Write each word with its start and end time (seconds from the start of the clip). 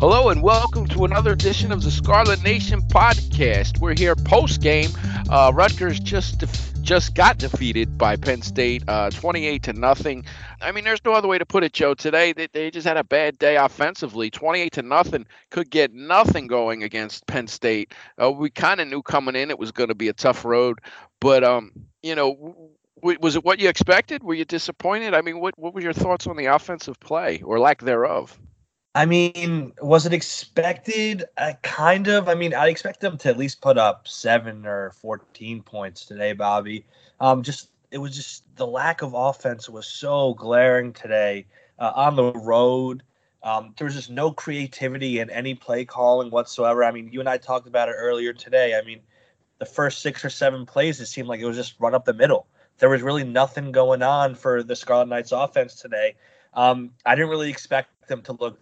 Hello 0.00 0.28
and 0.28 0.42
welcome 0.42 0.86
to 0.88 1.04
another 1.04 1.32
edition 1.32 1.70
of 1.72 1.82
the 1.82 1.90
Scarlet 1.90 2.42
Nation 2.42 2.82
podcast. 2.82 3.78
We're 3.78 3.94
here 3.96 4.14
post 4.16 4.60
game. 4.60 4.90
Uh, 5.30 5.52
Rutgers 5.54 6.00
just 6.00 6.38
def- 6.38 6.72
just 6.82 7.14
got 7.14 7.38
defeated 7.38 7.96
by 7.96 8.16
Penn 8.16 8.42
State, 8.42 8.82
uh, 8.88 9.08
28 9.10 9.62
to 9.62 9.72
nothing. 9.72 10.24
I 10.60 10.72
mean, 10.72 10.84
there's 10.84 11.02
no 11.04 11.12
other 11.12 11.28
way 11.28 11.38
to 11.38 11.46
put 11.46 11.62
it, 11.64 11.72
Joe. 11.72 11.94
Today 11.94 12.32
they, 12.32 12.48
they 12.52 12.70
just 12.70 12.86
had 12.86 12.96
a 12.96 13.04
bad 13.04 13.38
day 13.38 13.56
offensively. 13.56 14.30
28 14.30 14.72
to 14.72 14.82
nothing 14.82 15.26
could 15.50 15.70
get 15.70 15.94
nothing 15.94 16.48
going 16.48 16.82
against 16.82 17.26
Penn 17.26 17.46
State. 17.46 17.94
Uh, 18.20 18.32
we 18.32 18.50
kind 18.50 18.80
of 18.80 18.88
knew 18.88 19.00
coming 19.00 19.36
in 19.36 19.48
it 19.50 19.58
was 19.58 19.72
going 19.72 19.88
to 19.88 19.94
be 19.94 20.08
a 20.08 20.12
tough 20.12 20.44
road, 20.44 20.80
but 21.20 21.44
um, 21.44 21.70
you 22.02 22.14
know. 22.14 22.56
was 23.00 23.36
it 23.36 23.44
what 23.44 23.60
you 23.60 23.68
expected? 23.68 24.22
Were 24.24 24.34
you 24.34 24.44
disappointed? 24.44 25.14
I 25.14 25.22
mean, 25.22 25.38
what 25.40 25.58
what 25.58 25.72
were 25.72 25.80
your 25.82 25.92
thoughts 25.92 26.26
on 26.26 26.36
the 26.36 26.46
offensive 26.46 26.98
play 27.00 27.40
or 27.42 27.58
lack 27.58 27.80
thereof? 27.80 28.38
I 28.96 29.06
mean, 29.06 29.72
was 29.80 30.06
it 30.06 30.12
expected? 30.12 31.24
Uh, 31.36 31.54
kind 31.62 32.06
of. 32.06 32.28
I 32.28 32.34
mean, 32.34 32.54
I 32.54 32.68
expect 32.68 33.00
them 33.00 33.18
to 33.18 33.28
at 33.28 33.36
least 33.36 33.60
put 33.60 33.76
up 33.76 34.06
seven 34.06 34.66
or 34.66 34.92
fourteen 34.92 35.62
points 35.62 36.06
today, 36.06 36.32
Bobby. 36.32 36.84
Um, 37.18 37.42
just 37.42 37.70
it 37.90 37.98
was 37.98 38.14
just 38.14 38.44
the 38.56 38.66
lack 38.66 39.02
of 39.02 39.14
offense 39.14 39.68
was 39.68 39.86
so 39.86 40.34
glaring 40.34 40.92
today 40.92 41.46
uh, 41.78 41.92
on 41.96 42.14
the 42.14 42.32
road. 42.32 43.02
Um, 43.42 43.74
there 43.76 43.84
was 43.84 43.94
just 43.94 44.10
no 44.10 44.30
creativity 44.32 45.18
in 45.18 45.28
any 45.28 45.54
play 45.54 45.84
calling 45.84 46.30
whatsoever. 46.30 46.84
I 46.84 46.92
mean, 46.92 47.10
you 47.12 47.20
and 47.20 47.28
I 47.28 47.36
talked 47.36 47.66
about 47.66 47.88
it 47.88 47.96
earlier 47.98 48.32
today. 48.32 48.78
I 48.78 48.84
mean, 48.86 49.00
the 49.58 49.66
first 49.66 50.02
six 50.02 50.24
or 50.24 50.30
seven 50.30 50.64
plays, 50.66 51.00
it 51.00 51.06
seemed 51.06 51.28
like 51.28 51.40
it 51.40 51.46
was 51.46 51.56
just 51.56 51.74
run 51.78 51.94
up 51.94 52.04
the 52.04 52.14
middle. 52.14 52.46
There 52.78 52.88
was 52.88 53.02
really 53.02 53.24
nothing 53.24 53.70
going 53.70 54.02
on 54.02 54.34
for 54.34 54.62
the 54.62 54.74
Scarlet 54.74 55.08
Knights 55.08 55.32
offense 55.32 55.74
today. 55.74 56.14
Um, 56.54 56.92
I 57.04 57.14
didn't 57.14 57.30
really 57.30 57.50
expect 57.50 58.08
them 58.08 58.22
to 58.22 58.32
look 58.32 58.58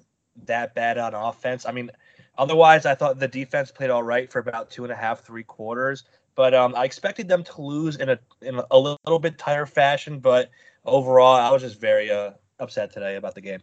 that 0.46 0.74
bad 0.74 0.98
on 0.98 1.14
offense. 1.14 1.66
I 1.66 1.72
mean, 1.72 1.90
otherwise, 2.38 2.86
I 2.86 2.94
thought 2.94 3.18
the 3.18 3.28
defense 3.28 3.70
played 3.70 3.90
all 3.90 4.02
right 4.02 4.30
for 4.30 4.38
about 4.38 4.70
two 4.70 4.84
and 4.84 4.92
a 4.92 4.96
half, 4.96 5.24
three 5.24 5.44
quarters. 5.44 6.04
But 6.34 6.54
um, 6.54 6.74
I 6.74 6.84
expected 6.84 7.28
them 7.28 7.44
to 7.44 7.62
lose 7.62 7.96
in 7.96 8.08
a 8.08 8.18
in 8.40 8.60
a 8.70 8.78
little 8.78 9.18
bit 9.20 9.36
tighter 9.38 9.66
fashion. 9.66 10.18
But 10.18 10.50
overall, 10.84 11.34
I 11.34 11.50
was 11.50 11.62
just 11.62 11.78
very 11.78 12.10
uh, 12.10 12.32
upset 12.58 12.92
today 12.92 13.16
about 13.16 13.34
the 13.34 13.42
game. 13.42 13.60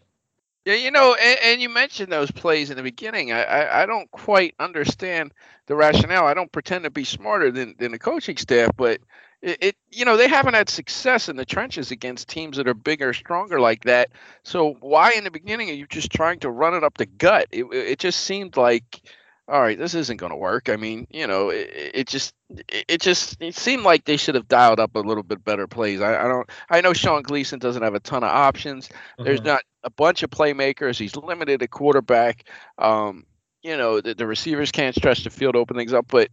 Yeah, 0.66 0.75
you 0.75 0.92
know, 0.92 1.16
and, 1.16 1.40
and, 1.42 1.62
you 1.62 1.70
mentioned 1.70 2.12
those 2.12 2.30
plays 2.30 2.70
in 2.70 2.75
the 2.75 2.84
beginning. 2.84 3.31
I, 3.31 3.44
I, 3.44 3.84
I, 3.84 3.86
don't 3.86 4.12
quite 4.12 4.56
understand 4.59 5.34
the 5.67 5.75
rationale. 5.75 6.28
I 6.28 6.34
don't 6.34 6.52
pretend 6.52 6.84
to 6.84 6.92
be 6.92 7.06
smarter 7.06 7.50
than, 7.50 7.75
than 7.80 7.94
the 7.94 7.97
coaching 7.97 8.36
staff, 8.36 8.70
but 8.75 9.00
it, 9.42 9.58
it, 9.62 9.76
you 9.92 10.04
know 10.06 10.18
they 10.18 10.28
haven't 10.28 10.54
had 10.54 10.70
success 10.70 11.30
in 11.30 11.38
the 11.38 11.45
trenches 11.45 11.92
against 11.92 12.28
teams 12.28 12.58
that 12.58 12.68
are 12.68 12.73
bigger 12.73 13.14
stronger 13.14 13.59
like 13.59 13.84
that. 13.84 14.09
So 14.44 14.76
why 14.81 15.14
in 15.16 15.23
the 15.23 15.31
beginning 15.31 15.70
are 15.70 15.73
you 15.73 15.88
just 15.88 16.12
trying 16.12 16.40
to 16.40 16.50
run 16.50 16.73
it 16.73 16.84
up 16.84 16.98
the 16.98 17.06
gut? 17.06 17.48
It, 17.52 17.66
it 17.72 18.00
just 18.00 18.22
seemed 18.22 18.58
like 18.58 19.02
all 19.48 19.62
right 19.62 19.78
this 19.78 19.96
isn't 19.96 20.18
going 20.18 20.31
to 20.31 20.38
work. 20.38 20.68
I 20.68 20.76
mean 20.76 21.08
you 21.09 21.26
know 21.26 21.50
it, 21.50 21.70
it 21.94 22.08
just 22.08 22.34
it 22.68 23.02
just 23.02 23.42
it 23.42 23.56
seemed 23.56 23.84
like 23.84 24.04
they 24.04 24.18
should 24.18 24.36
have 24.36 24.50
dialed 24.50 24.80
up 24.80 24.96
a 24.96 25.00
little 25.00 25.23
bit 25.23 25.44
better 25.46 25.68
plays. 25.68 26.02
I, 26.02 26.26
I 26.26 26.28
don't 26.28 26.50
i 26.70 26.81
know 26.81 26.94
sean 26.94 27.22
gleason 27.22 27.59
doesn't 27.59 27.84
have 27.84 27.96
a 27.96 28.02
ton 28.02 28.24
of 28.24 28.31
options. 28.31 28.90
Mm-hmm. 28.90 29.24
there's 29.24 29.44
not 29.44 29.62
a 29.84 29.90
bunch 29.90 30.22
of 30.24 30.30
playmakers. 30.30 31.00
He's 31.00 31.16
limited 31.16 31.64
at 31.64 31.72
quarterback. 31.72 32.46
Um 32.78 33.26
you 33.64 33.78
know 33.78 34.02
the, 34.02 34.14
the 34.16 34.28
receivers 34.28 34.72
can't 34.72 34.96
stretch 34.96 35.24
the 35.24 35.30
field 35.30 35.56
open 35.56 35.76
things 35.76 35.94
up 35.94 36.08
but 36.08 36.30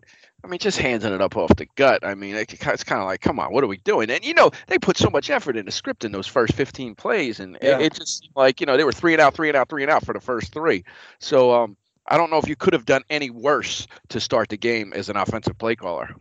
I 0.47 0.48
mean, 0.48 0.61
just 0.61 0.78
handing 0.78 1.12
it 1.12 1.20
up 1.20 1.36
off 1.36 1.56
the 1.56 1.66
gut. 1.75 2.06
I 2.06 2.14
mean, 2.14 2.36
it's 2.36 2.84
kind 2.84 3.00
of 3.00 3.06
like, 3.06 3.20
come 3.20 3.41
on, 3.41 3.52
what 3.52 3.64
are 3.64 3.66
we 3.66 3.78
doing? 3.78 4.08
And 4.11 4.25
you 4.25 4.33
know, 4.33 4.52
they 4.69 4.78
put 4.78 4.97
so 4.97 5.11
much 5.11 5.28
effort 5.28 5.56
into 5.56 5.72
scripting 5.72 6.12
those 6.12 6.28
first 6.28 6.55
15 6.55 6.94
plays, 6.94 7.41
and 7.41 7.58
yeah. 7.61 7.80
it, 7.80 7.86
it, 7.86 7.94
just 7.94 8.20
seemed 8.20 8.33
like 8.36 8.61
you 8.61 8.67
know 8.67 8.77
they 8.77 8.84
were 8.84 8.92
three 8.92 9.12
and 9.12 9.20
out, 9.20 9.34
three 9.34 9.48
and 9.48 9.56
out, 9.56 9.69
three 9.69 9.83
and 9.83 9.91
out 9.91 10.06
for 10.06 10.14
the 10.14 10.20
first 10.20 10.52
three. 10.52 10.84
So 11.19 11.52
um, 11.52 11.77
I 12.06 12.17
don't 12.17 12.30
know 12.30 12.39
if 12.39 12.48
you 12.48 12.55
could 12.55 12.74
have 12.74 12.84
done 12.84 13.02
any 13.11 13.28
worse 13.28 13.89
to 14.11 14.20
start 14.20 14.48
the 14.48 14.56
game 14.56 14.92
as 14.92 15.08
an 15.08 15.17
offensive 15.17 15.58
play 15.58 15.74
caller. 15.74 16.14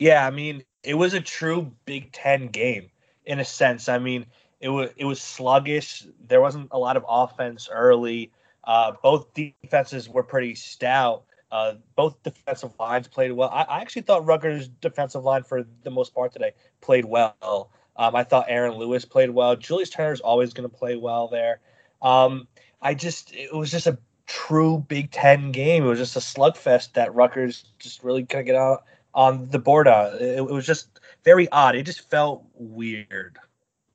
Yeah, 0.00 0.26
I 0.26 0.30
mean, 0.30 0.64
it 0.82 0.94
was 0.94 1.14
a 1.14 1.20
true 1.20 1.70
Big 1.84 2.10
Ten 2.10 2.48
game 2.48 2.90
in 3.24 3.38
a 3.38 3.44
sense. 3.44 3.88
I 3.88 4.00
mean, 4.00 4.26
it 4.58 4.70
was 4.70 4.90
it 4.96 5.04
was 5.04 5.22
sluggish. 5.22 6.04
There 6.26 6.40
wasn't 6.40 6.66
a 6.72 6.78
lot 6.80 6.96
of 6.96 7.04
offense 7.08 7.68
early. 7.72 8.32
Uh, 8.64 8.94
both 9.04 9.32
defenses 9.34 10.08
were 10.08 10.24
pretty 10.24 10.56
stout. 10.56 11.26
Uh, 11.52 11.74
both 11.96 12.22
defensive 12.22 12.72
lines 12.80 13.06
played 13.06 13.30
well. 13.30 13.50
I, 13.50 13.64
I, 13.64 13.80
actually 13.82 14.02
thought 14.02 14.24
Rutgers' 14.24 14.68
defensive 14.68 15.22
line, 15.22 15.42
for 15.42 15.66
the 15.82 15.90
most 15.90 16.14
part 16.14 16.32
today, 16.32 16.52
played 16.80 17.04
well. 17.04 17.70
Um, 17.94 18.16
I 18.16 18.24
thought 18.24 18.46
Aaron 18.48 18.72
Lewis 18.76 19.04
played 19.04 19.28
well. 19.28 19.54
Julius 19.54 19.90
Turner 19.90 20.14
is 20.14 20.20
always 20.20 20.54
going 20.54 20.66
to 20.68 20.74
play 20.74 20.96
well 20.96 21.28
there. 21.28 21.60
Um, 22.00 22.48
I 22.80 22.94
just, 22.94 23.34
it 23.34 23.52
was 23.54 23.70
just 23.70 23.86
a 23.86 23.98
true 24.26 24.82
Big 24.88 25.10
Ten 25.10 25.52
game. 25.52 25.84
It 25.84 25.88
was 25.88 25.98
just 25.98 26.16
a 26.16 26.20
slugfest 26.20 26.94
that 26.94 27.14
Rutgers 27.14 27.66
just 27.78 28.02
really 28.02 28.24
couldn't 28.24 28.46
get 28.46 28.56
out 28.56 28.84
on 29.12 29.50
the 29.50 29.58
board 29.58 29.86
on. 29.86 30.14
It, 30.14 30.38
it 30.38 30.46
was 30.46 30.64
just 30.64 31.00
very 31.22 31.50
odd. 31.52 31.76
It 31.76 31.82
just 31.82 32.08
felt 32.08 32.46
weird, 32.54 33.38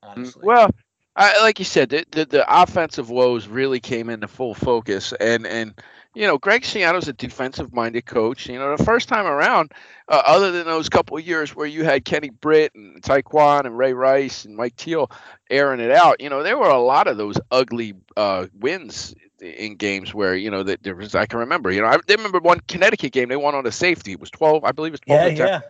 honestly. 0.00 0.46
Well, 0.46 0.70
I, 1.16 1.42
like 1.42 1.58
you 1.58 1.64
said, 1.64 1.88
the, 1.88 2.06
the, 2.12 2.24
the 2.24 2.62
offensive 2.62 3.10
woes 3.10 3.48
really 3.48 3.80
came 3.80 4.08
into 4.10 4.28
full 4.28 4.54
focus, 4.54 5.12
and 5.14 5.44
and 5.44 5.74
you 6.18 6.26
know, 6.26 6.36
Greg 6.36 6.62
Schiano's 6.62 7.06
a 7.06 7.12
defensive 7.12 7.72
minded 7.72 8.04
coach. 8.04 8.48
You 8.48 8.58
know, 8.58 8.76
the 8.76 8.82
first 8.82 9.08
time 9.08 9.24
around, 9.24 9.70
uh, 10.08 10.20
other 10.26 10.50
than 10.50 10.66
those 10.66 10.88
couple 10.88 11.16
of 11.16 11.24
years 11.24 11.54
where 11.54 11.66
you 11.66 11.84
had 11.84 12.04
Kenny 12.04 12.30
Britt 12.30 12.74
and 12.74 13.00
Tiquan 13.00 13.66
and 13.66 13.78
Ray 13.78 13.92
Rice 13.92 14.44
and 14.44 14.56
Mike 14.56 14.74
Teel 14.74 15.12
airing 15.48 15.78
it 15.78 15.92
out, 15.92 16.20
you 16.20 16.28
know, 16.28 16.42
there 16.42 16.58
were 16.58 16.70
a 16.70 16.80
lot 16.80 17.06
of 17.06 17.18
those 17.18 17.36
ugly 17.52 17.94
uh, 18.16 18.46
wins 18.52 19.14
in 19.40 19.76
games 19.76 20.12
where 20.12 20.34
you 20.34 20.50
know 20.50 20.64
that 20.64 20.82
there 20.82 20.96
was 20.96 21.14
I 21.14 21.26
can 21.26 21.38
remember 21.38 21.70
you 21.70 21.80
know 21.80 21.86
I 21.86 21.98
remember 22.08 22.40
one 22.40 22.58
Connecticut 22.66 23.12
game 23.12 23.28
they 23.28 23.36
won 23.36 23.54
on 23.54 23.64
a 23.64 23.70
safety 23.70 24.10
it 24.10 24.18
was 24.18 24.32
12 24.32 24.64
I 24.64 24.72
believe 24.72 24.90
it 24.90 24.94
was 24.94 25.00
12 25.02 25.32
yeah, 25.34 25.46
yeah. 25.46 25.60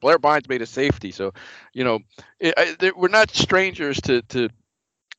Blair 0.00 0.20
Bynes 0.20 0.48
made 0.48 0.62
a 0.62 0.66
safety 0.66 1.10
so 1.10 1.34
you 1.72 1.82
know 1.82 1.98
it, 2.38 2.96
we're 2.96 3.08
not 3.08 3.32
strangers 3.32 4.00
to 4.02 4.22
to 4.22 4.50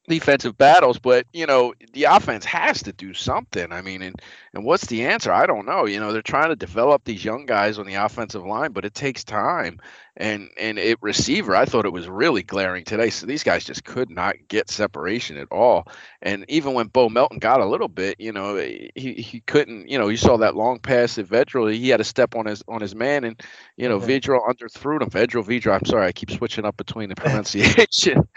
defensive 0.10 0.58
battles, 0.58 1.00
but 1.00 1.26
you 1.32 1.46
know 1.46 1.74
the 1.94 2.04
offense 2.04 2.44
has 2.46 2.84
to 2.84 2.92
do 2.92 3.14
something. 3.14 3.72
I 3.72 3.82
mean, 3.82 4.02
and 4.02 4.22
and 4.54 4.66
what's 4.66 4.88
the 4.88 5.06
answer? 5.06 5.32
I 5.32 5.46
don't 5.46 5.66
know. 5.66 5.86
You 5.86 6.00
know, 6.00 6.12
they're 6.12 6.22
trying 6.22 6.50
to 6.50 6.56
develop 6.56 7.06
these 7.06 7.24
young 7.24 7.46
guys 7.46 7.80
on 7.80 7.86
the 7.86 7.96
offensive 7.96 8.46
line, 8.46 8.74
but 8.74 8.84
it 8.84 8.94
takes 8.94 9.24
time 9.24 9.80
and 10.20 10.50
and 10.58 10.78
it 10.78 10.98
receiver 11.02 11.56
i 11.56 11.66
thought 11.66 11.86
it 11.86 11.94
was 11.94 12.08
really 12.08 12.44
glaring 12.44 12.84
today 12.84 13.10
so 13.10 13.26
these 13.26 13.44
guys 13.44 13.64
just 13.64 13.86
could 13.86 14.10
not 14.10 14.36
get 14.50 14.70
separation 14.70 15.38
at 15.38 15.48
all 15.50 15.88
and 16.22 16.46
even 16.50 16.74
when 16.74 16.88
bo 16.88 17.08
melton 17.08 17.40
got 17.40 17.62
a 17.62 17.66
little 17.66 17.88
bit 17.88 18.20
you 18.20 18.32
know 18.32 18.56
he, 18.58 18.92
he 18.96 19.42
couldn't 19.48 19.88
you 19.88 19.98
know 19.98 20.10
you 20.10 20.18
saw 20.18 20.36
that 20.38 20.56
long 20.56 20.78
pass 20.78 21.16
to 21.16 21.24
vedral 21.24 21.74
he 21.74 21.90
had 21.90 21.98
to 21.98 22.04
step 22.04 22.36
on 22.36 22.46
his 22.46 22.62
on 22.68 22.82
his 22.82 22.94
man 22.94 23.24
and 23.24 23.42
you 23.78 23.88
know 23.88 23.98
mm-hmm. 23.98 24.10
vedral 24.10 24.46
underthrew 24.48 25.02
him 25.02 25.10
vedral 25.10 25.44
vedral 25.44 25.74
i'm 25.74 25.86
sorry 25.86 26.08
i 26.08 26.12
keep 26.12 26.30
switching 26.30 26.66
up 26.66 26.76
between 26.76 27.08
the 27.08 27.16
pronunciation 27.16 28.28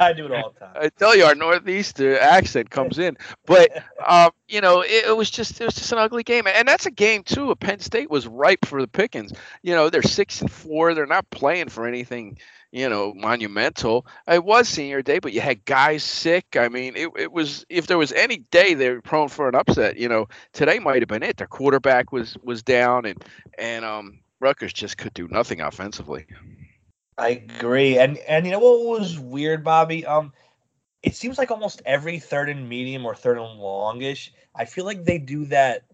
i 0.00 0.12
do 0.12 0.26
it 0.26 0.32
all 0.32 0.52
the 0.52 0.60
time 0.60 0.90
tell 1.12 1.18
you 1.18 1.24
our 1.26 1.34
northeastern 1.34 2.16
accent 2.20 2.70
comes 2.70 2.98
in 2.98 3.16
but 3.46 3.70
um 4.06 4.30
you 4.48 4.60
know 4.60 4.80
it, 4.80 5.06
it 5.08 5.16
was 5.16 5.30
just 5.30 5.60
it 5.60 5.64
was 5.64 5.74
just 5.74 5.92
an 5.92 5.98
ugly 5.98 6.22
game 6.22 6.46
and 6.46 6.66
that's 6.66 6.86
a 6.86 6.90
game 6.90 7.22
too 7.22 7.54
penn 7.56 7.80
state 7.80 8.10
was 8.10 8.26
ripe 8.26 8.64
for 8.64 8.80
the 8.80 8.88
pickings 8.88 9.32
you 9.62 9.74
know 9.74 9.90
they're 9.90 10.02
six 10.02 10.40
and 10.40 10.50
four 10.50 10.94
they're 10.94 11.06
not 11.06 11.30
playing 11.30 11.68
for 11.68 11.86
anything, 11.86 12.38
you 12.70 12.88
know, 12.88 13.12
monumental. 13.14 14.06
It 14.28 14.44
was 14.44 14.68
senior 14.68 15.02
day, 15.02 15.18
but 15.18 15.32
you 15.32 15.40
had 15.40 15.64
guys 15.64 16.02
sick. 16.02 16.56
I 16.56 16.68
mean, 16.68 16.94
it, 16.96 17.08
it 17.18 17.32
was 17.32 17.64
if 17.68 17.86
there 17.86 17.98
was 17.98 18.12
any 18.12 18.38
day 18.50 18.74
they 18.74 18.90
were 18.90 19.00
prone 19.02 19.28
for 19.28 19.48
an 19.48 19.54
upset, 19.54 19.96
you 19.96 20.08
know, 20.08 20.28
today 20.52 20.78
might 20.78 21.02
have 21.02 21.08
been 21.08 21.22
it. 21.22 21.36
Their 21.36 21.46
quarterback 21.46 22.12
was 22.12 22.36
was 22.42 22.62
down 22.62 23.04
and 23.06 23.22
and 23.58 23.84
um 23.84 24.20
Rutgers 24.40 24.72
just 24.72 24.98
could 24.98 25.14
do 25.14 25.28
nothing 25.28 25.60
offensively. 25.60 26.26
I 27.18 27.28
agree. 27.30 27.98
And 27.98 28.18
and 28.18 28.46
you 28.46 28.52
know 28.52 28.58
what 28.60 29.00
was 29.00 29.18
weird, 29.18 29.64
Bobby? 29.64 30.06
Um 30.06 30.32
it 31.02 31.14
seems 31.14 31.38
like 31.38 31.50
almost 31.50 31.82
every 31.84 32.18
third 32.18 32.48
and 32.48 32.68
medium 32.68 33.04
or 33.04 33.14
third 33.14 33.38
and 33.38 33.58
longish, 33.58 34.32
I 34.54 34.64
feel 34.64 34.84
like 34.84 35.04
they 35.04 35.18
do 35.18 35.44
that 35.46 35.84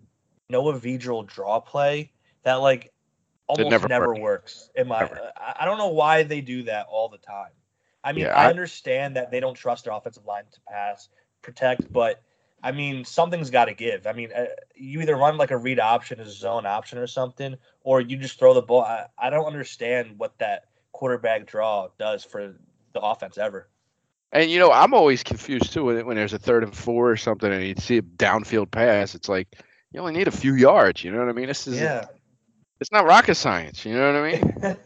Noah 0.51 0.79
Vedral 0.79 1.27
draw 1.27 1.61
play 1.61 2.13
that 2.43 2.55
like 2.55 2.93
almost 3.47 3.71
never, 3.71 3.89
never 3.89 4.15
works. 4.15 4.71
In 4.75 4.89
my, 4.89 5.01
never. 5.01 5.33
I 5.37 5.65
don't 5.65 5.79
know 5.79 5.89
why 5.89 6.23
they 6.23 6.41
do 6.41 6.65
that 6.65 6.87
all 6.91 7.09
the 7.09 7.19
time. 7.19 7.51
I 8.05 8.13
mean, 8.13 8.27
yeah, 8.27 8.35
I, 8.35 8.47
I 8.47 8.51
understand 8.51 9.17
that 9.17 9.31
they 9.31 9.41
don't 9.41 9.55
trust 9.55 9.85
their 9.85 9.93
offensive 9.93 10.25
line 10.25 10.45
to 10.53 10.61
pass, 10.69 11.09
protect, 11.43 11.93
but 11.93 12.23
I 12.63 12.73
mean, 12.73 13.05
something's 13.05 13.51
got 13.51 13.67
to 13.67 13.75
give. 13.75 14.07
I 14.07 14.13
mean, 14.13 14.31
uh, 14.35 14.47
you 14.75 15.01
either 15.01 15.17
run 15.17 15.37
like 15.37 15.51
a 15.51 15.57
read 15.57 15.79
option, 15.81 16.21
a 16.21 16.29
zone 16.29 16.67
option, 16.67 16.99
or 16.99 17.07
something, 17.07 17.57
or 17.83 18.01
you 18.01 18.17
just 18.17 18.39
throw 18.39 18.55
the 18.55 18.63
ball. 18.63 18.83
I, 18.83 19.07
I 19.19 19.31
don't 19.31 19.47
understand 19.47 20.19
what 20.19 20.39
that 20.39 20.65
quarterback 20.93 21.47
draw 21.47 21.89
does 21.99 22.25
for 22.25 22.55
the 22.93 23.01
offense 23.01 23.39
ever. 23.39 23.69
And 24.33 24.51
you 24.51 24.59
know, 24.59 24.71
I'm 24.71 24.95
always 24.95 25.23
confused 25.23 25.73
too 25.73 25.85
when, 25.85 26.05
when 26.07 26.17
there's 26.17 26.35
a 26.35 26.39
third 26.39 26.63
and 26.63 26.75
four 26.75 27.11
or 27.11 27.17
something, 27.17 27.51
and 27.51 27.65
you 27.65 27.75
see 27.79 27.99
a 27.99 28.03
downfield 28.03 28.71
pass. 28.71 29.15
It's 29.15 29.29
like 29.29 29.49
you 29.93 30.01
only 30.01 30.13
need 30.13 30.29
a 30.29 30.33
few 30.33 30.55
yards. 30.55 31.03
You 31.03 31.13
know 31.13 31.19
what 31.19 31.29
I 31.29 31.33
mean? 31.33 31.47
This 31.47 31.67
is 31.67 31.81
yeah 31.81 32.07
it's 32.81 32.93
not 32.93 33.05
rocket 33.07 33.35
science. 33.35 33.85
You 33.85 33.95
know 33.95 34.13
what 34.13 34.17
I 34.17 34.33
mean? 34.33 34.57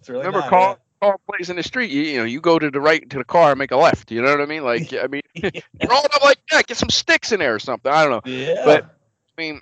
it's 0.00 0.08
really 0.08 0.20
remember 0.20 0.40
not, 0.40 0.50
call, 0.50 0.78
all 1.02 1.20
plays 1.28 1.50
in 1.50 1.56
the 1.56 1.62
street, 1.62 1.90
you, 1.90 2.02
you 2.02 2.18
know, 2.18 2.24
you 2.24 2.40
go 2.40 2.58
to 2.58 2.70
the 2.70 2.80
right 2.80 3.08
to 3.10 3.18
the 3.18 3.24
car 3.24 3.50
and 3.50 3.58
make 3.58 3.72
a 3.72 3.76
left. 3.76 4.10
You 4.10 4.22
know 4.22 4.30
what 4.30 4.40
I 4.40 4.46
mean? 4.46 4.64
Like, 4.64 4.92
I 5.02 5.06
mean, 5.06 5.22
yeah. 5.34 5.50
roll 5.88 6.04
it 6.04 6.14
up 6.14 6.22
like 6.22 6.38
that, 6.50 6.66
get 6.66 6.76
some 6.76 6.90
sticks 6.90 7.32
in 7.32 7.40
there 7.40 7.54
or 7.54 7.58
something. 7.58 7.90
I 7.90 8.04
don't 8.04 8.26
know. 8.26 8.32
Yeah. 8.32 8.62
But 8.64 8.84
I 8.84 9.42
mean, 9.42 9.60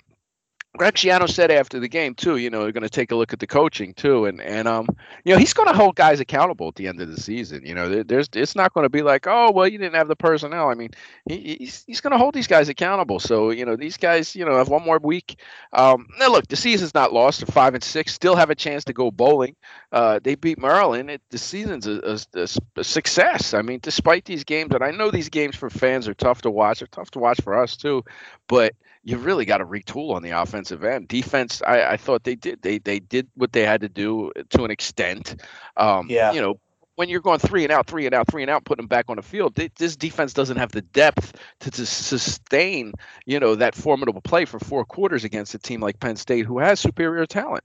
Greg 0.75 0.95
Schiano 0.95 1.29
said 1.29 1.51
after 1.51 1.79
the 1.79 1.87
game 1.87 2.15
too, 2.15 2.37
you 2.37 2.49
know, 2.49 2.63
they're 2.63 2.71
going 2.71 2.81
to 2.81 2.89
take 2.89 3.11
a 3.11 3.15
look 3.15 3.31
at 3.31 3.39
the 3.39 3.45
coaching 3.45 3.93
too, 3.93 4.25
and 4.25 4.41
and 4.41 4.67
um, 4.67 4.87
you 5.23 5.31
know, 5.31 5.37
he's 5.37 5.53
going 5.53 5.67
to 5.67 5.75
hold 5.75 5.95
guys 5.95 6.19
accountable 6.19 6.67
at 6.69 6.75
the 6.75 6.87
end 6.87 6.99
of 6.99 7.09
the 7.09 7.21
season. 7.21 7.63
You 7.63 7.75
know, 7.75 7.89
there, 7.89 8.03
there's 8.03 8.27
it's 8.33 8.55
not 8.55 8.73
going 8.73 8.83
to 8.85 8.89
be 8.89 9.03
like, 9.03 9.27
oh, 9.27 9.51
well, 9.51 9.67
you 9.67 9.77
didn't 9.77 9.93
have 9.93 10.07
the 10.07 10.15
personnel. 10.15 10.69
I 10.69 10.73
mean, 10.73 10.89
he, 11.29 11.57
he's 11.59 11.83
he's 11.85 12.01
going 12.01 12.11
to 12.11 12.17
hold 12.17 12.33
these 12.33 12.47
guys 12.47 12.69
accountable. 12.69 13.19
So 13.19 13.51
you 13.51 13.65
know, 13.65 13.75
these 13.75 13.97
guys, 13.97 14.35
you 14.35 14.45
know, 14.45 14.57
have 14.57 14.69
one 14.69 14.83
more 14.83 14.97
week. 14.97 15.39
Um, 15.73 16.07
now 16.17 16.31
look, 16.31 16.47
the 16.47 16.55
season's 16.55 16.95
not 16.95 17.13
lost. 17.13 17.41
They're 17.41 17.53
five 17.53 17.75
and 17.75 17.83
six, 17.83 18.11
still 18.11 18.35
have 18.35 18.49
a 18.49 18.55
chance 18.55 18.83
to 18.85 18.93
go 18.93 19.11
bowling. 19.11 19.55
Uh, 19.91 20.19
they 20.23 20.33
beat 20.33 20.57
Maryland. 20.57 21.11
It, 21.11 21.21
the 21.29 21.37
season's 21.37 21.85
a, 21.85 22.17
a, 22.33 22.47
a, 22.77 22.83
success. 22.83 23.53
I 23.53 23.61
mean, 23.61 23.79
despite 23.83 24.25
these 24.25 24.43
games, 24.43 24.73
and 24.73 24.83
I 24.83 24.89
know 24.89 25.11
these 25.11 25.29
games 25.29 25.55
for 25.55 25.69
fans 25.69 26.07
are 26.07 26.15
tough 26.15 26.41
to 26.41 26.49
watch. 26.49 26.79
They're 26.79 26.87
tough 26.87 27.11
to 27.11 27.19
watch 27.19 27.39
for 27.41 27.61
us 27.61 27.77
too, 27.77 28.03
but 28.47 28.73
you 29.03 29.17
really 29.17 29.45
got 29.45 29.57
to 29.57 29.65
retool 29.65 30.13
on 30.13 30.23
the 30.23 30.31
offensive 30.31 30.83
end. 30.83 31.07
Defense, 31.07 31.61
I, 31.65 31.83
I, 31.83 31.97
thought 31.97 32.23
they 32.23 32.35
did. 32.35 32.61
They 32.61 32.77
they 32.77 32.99
did 32.99 33.27
what 33.35 33.51
they 33.51 33.65
had 33.65 33.81
to 33.81 33.89
do 33.89 34.31
to 34.51 34.63
an 34.63 34.71
extent. 34.71 35.41
Um, 35.75 36.07
yeah. 36.09 36.31
You 36.31 36.41
know, 36.41 36.59
when 36.95 37.09
you're 37.09 37.21
going 37.21 37.39
three 37.39 37.63
and 37.63 37.71
out, 37.71 37.87
three 37.87 38.05
and 38.05 38.13
out, 38.13 38.27
three 38.27 38.43
and 38.43 38.51
out, 38.51 38.65
putting 38.65 38.83
them 38.83 38.87
back 38.87 39.05
on 39.09 39.15
the 39.15 39.21
field, 39.21 39.55
they, 39.55 39.69
this 39.77 39.95
defense 39.95 40.33
doesn't 40.33 40.57
have 40.57 40.71
the 40.71 40.81
depth 40.81 41.33
to, 41.61 41.71
to 41.71 41.85
sustain, 41.85 42.93
you 43.25 43.39
know, 43.39 43.55
that 43.55 43.75
formidable 43.75 44.21
play 44.21 44.45
for 44.45 44.59
four 44.59 44.85
quarters 44.85 45.23
against 45.23 45.55
a 45.55 45.59
team 45.59 45.81
like 45.81 45.99
Penn 45.99 46.15
State, 46.15 46.45
who 46.45 46.59
has 46.59 46.79
superior 46.79 47.25
talent. 47.25 47.63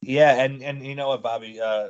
Yeah, 0.00 0.42
and 0.42 0.62
and 0.62 0.86
you 0.86 0.94
know 0.94 1.08
what, 1.08 1.22
Bobby, 1.22 1.60
uh, 1.60 1.88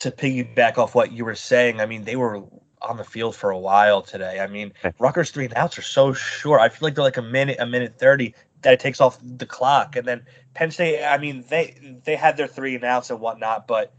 to 0.00 0.10
piggyback 0.10 0.78
off 0.78 0.94
what 0.94 1.12
you 1.12 1.24
were 1.24 1.34
saying, 1.34 1.80
I 1.80 1.86
mean, 1.86 2.04
they 2.04 2.16
were 2.16 2.44
on 2.88 2.96
the 2.96 3.04
field 3.04 3.34
for 3.36 3.50
a 3.50 3.58
while 3.58 4.02
today. 4.02 4.40
I 4.40 4.46
mean, 4.46 4.72
Rutgers 4.98 5.30
three 5.30 5.44
and 5.44 5.54
outs 5.54 5.78
are 5.78 5.82
so 5.82 6.12
short. 6.12 6.60
I 6.60 6.68
feel 6.68 6.86
like 6.86 6.94
they're 6.94 7.04
like 7.04 7.16
a 7.16 7.22
minute, 7.22 7.58
a 7.60 7.66
minute 7.66 7.98
thirty 7.98 8.34
that 8.62 8.72
it 8.72 8.80
takes 8.80 9.00
off 9.00 9.18
the 9.22 9.46
clock. 9.46 9.96
And 9.96 10.06
then 10.06 10.24
Penn 10.54 10.70
State, 10.70 11.04
I 11.04 11.18
mean, 11.18 11.44
they 11.48 12.00
they 12.04 12.16
had 12.16 12.36
their 12.36 12.48
three 12.48 12.74
and 12.74 12.84
outs 12.84 13.10
and 13.10 13.20
whatnot, 13.20 13.66
but 13.66 13.92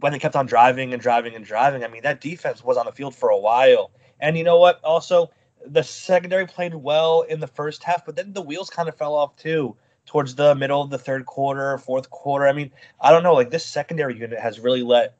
when 0.00 0.12
they 0.12 0.18
kept 0.18 0.36
on 0.36 0.46
driving 0.46 0.92
and 0.92 1.02
driving 1.02 1.34
and 1.34 1.44
driving, 1.44 1.84
I 1.84 1.88
mean, 1.88 2.02
that 2.02 2.20
defense 2.20 2.62
was 2.62 2.76
on 2.76 2.86
the 2.86 2.92
field 2.92 3.14
for 3.14 3.28
a 3.28 3.38
while. 3.38 3.90
And 4.20 4.38
you 4.38 4.44
know 4.44 4.58
what? 4.58 4.82
Also, 4.84 5.30
the 5.66 5.82
secondary 5.82 6.46
played 6.46 6.74
well 6.74 7.22
in 7.22 7.40
the 7.40 7.46
first 7.46 7.82
half, 7.82 8.04
but 8.04 8.16
then 8.16 8.32
the 8.32 8.42
wheels 8.42 8.70
kind 8.70 8.88
of 8.88 8.96
fell 8.96 9.14
off 9.14 9.36
too 9.36 9.76
towards 10.06 10.34
the 10.34 10.54
middle 10.54 10.82
of 10.82 10.90
the 10.90 10.98
third 10.98 11.26
quarter, 11.26 11.78
fourth 11.78 12.10
quarter. 12.10 12.46
I 12.46 12.52
mean, 12.52 12.70
I 13.00 13.10
don't 13.10 13.22
know. 13.22 13.34
Like 13.34 13.50
this 13.50 13.64
secondary 13.64 14.18
unit 14.18 14.38
has 14.38 14.60
really 14.60 14.82
let 14.82 15.16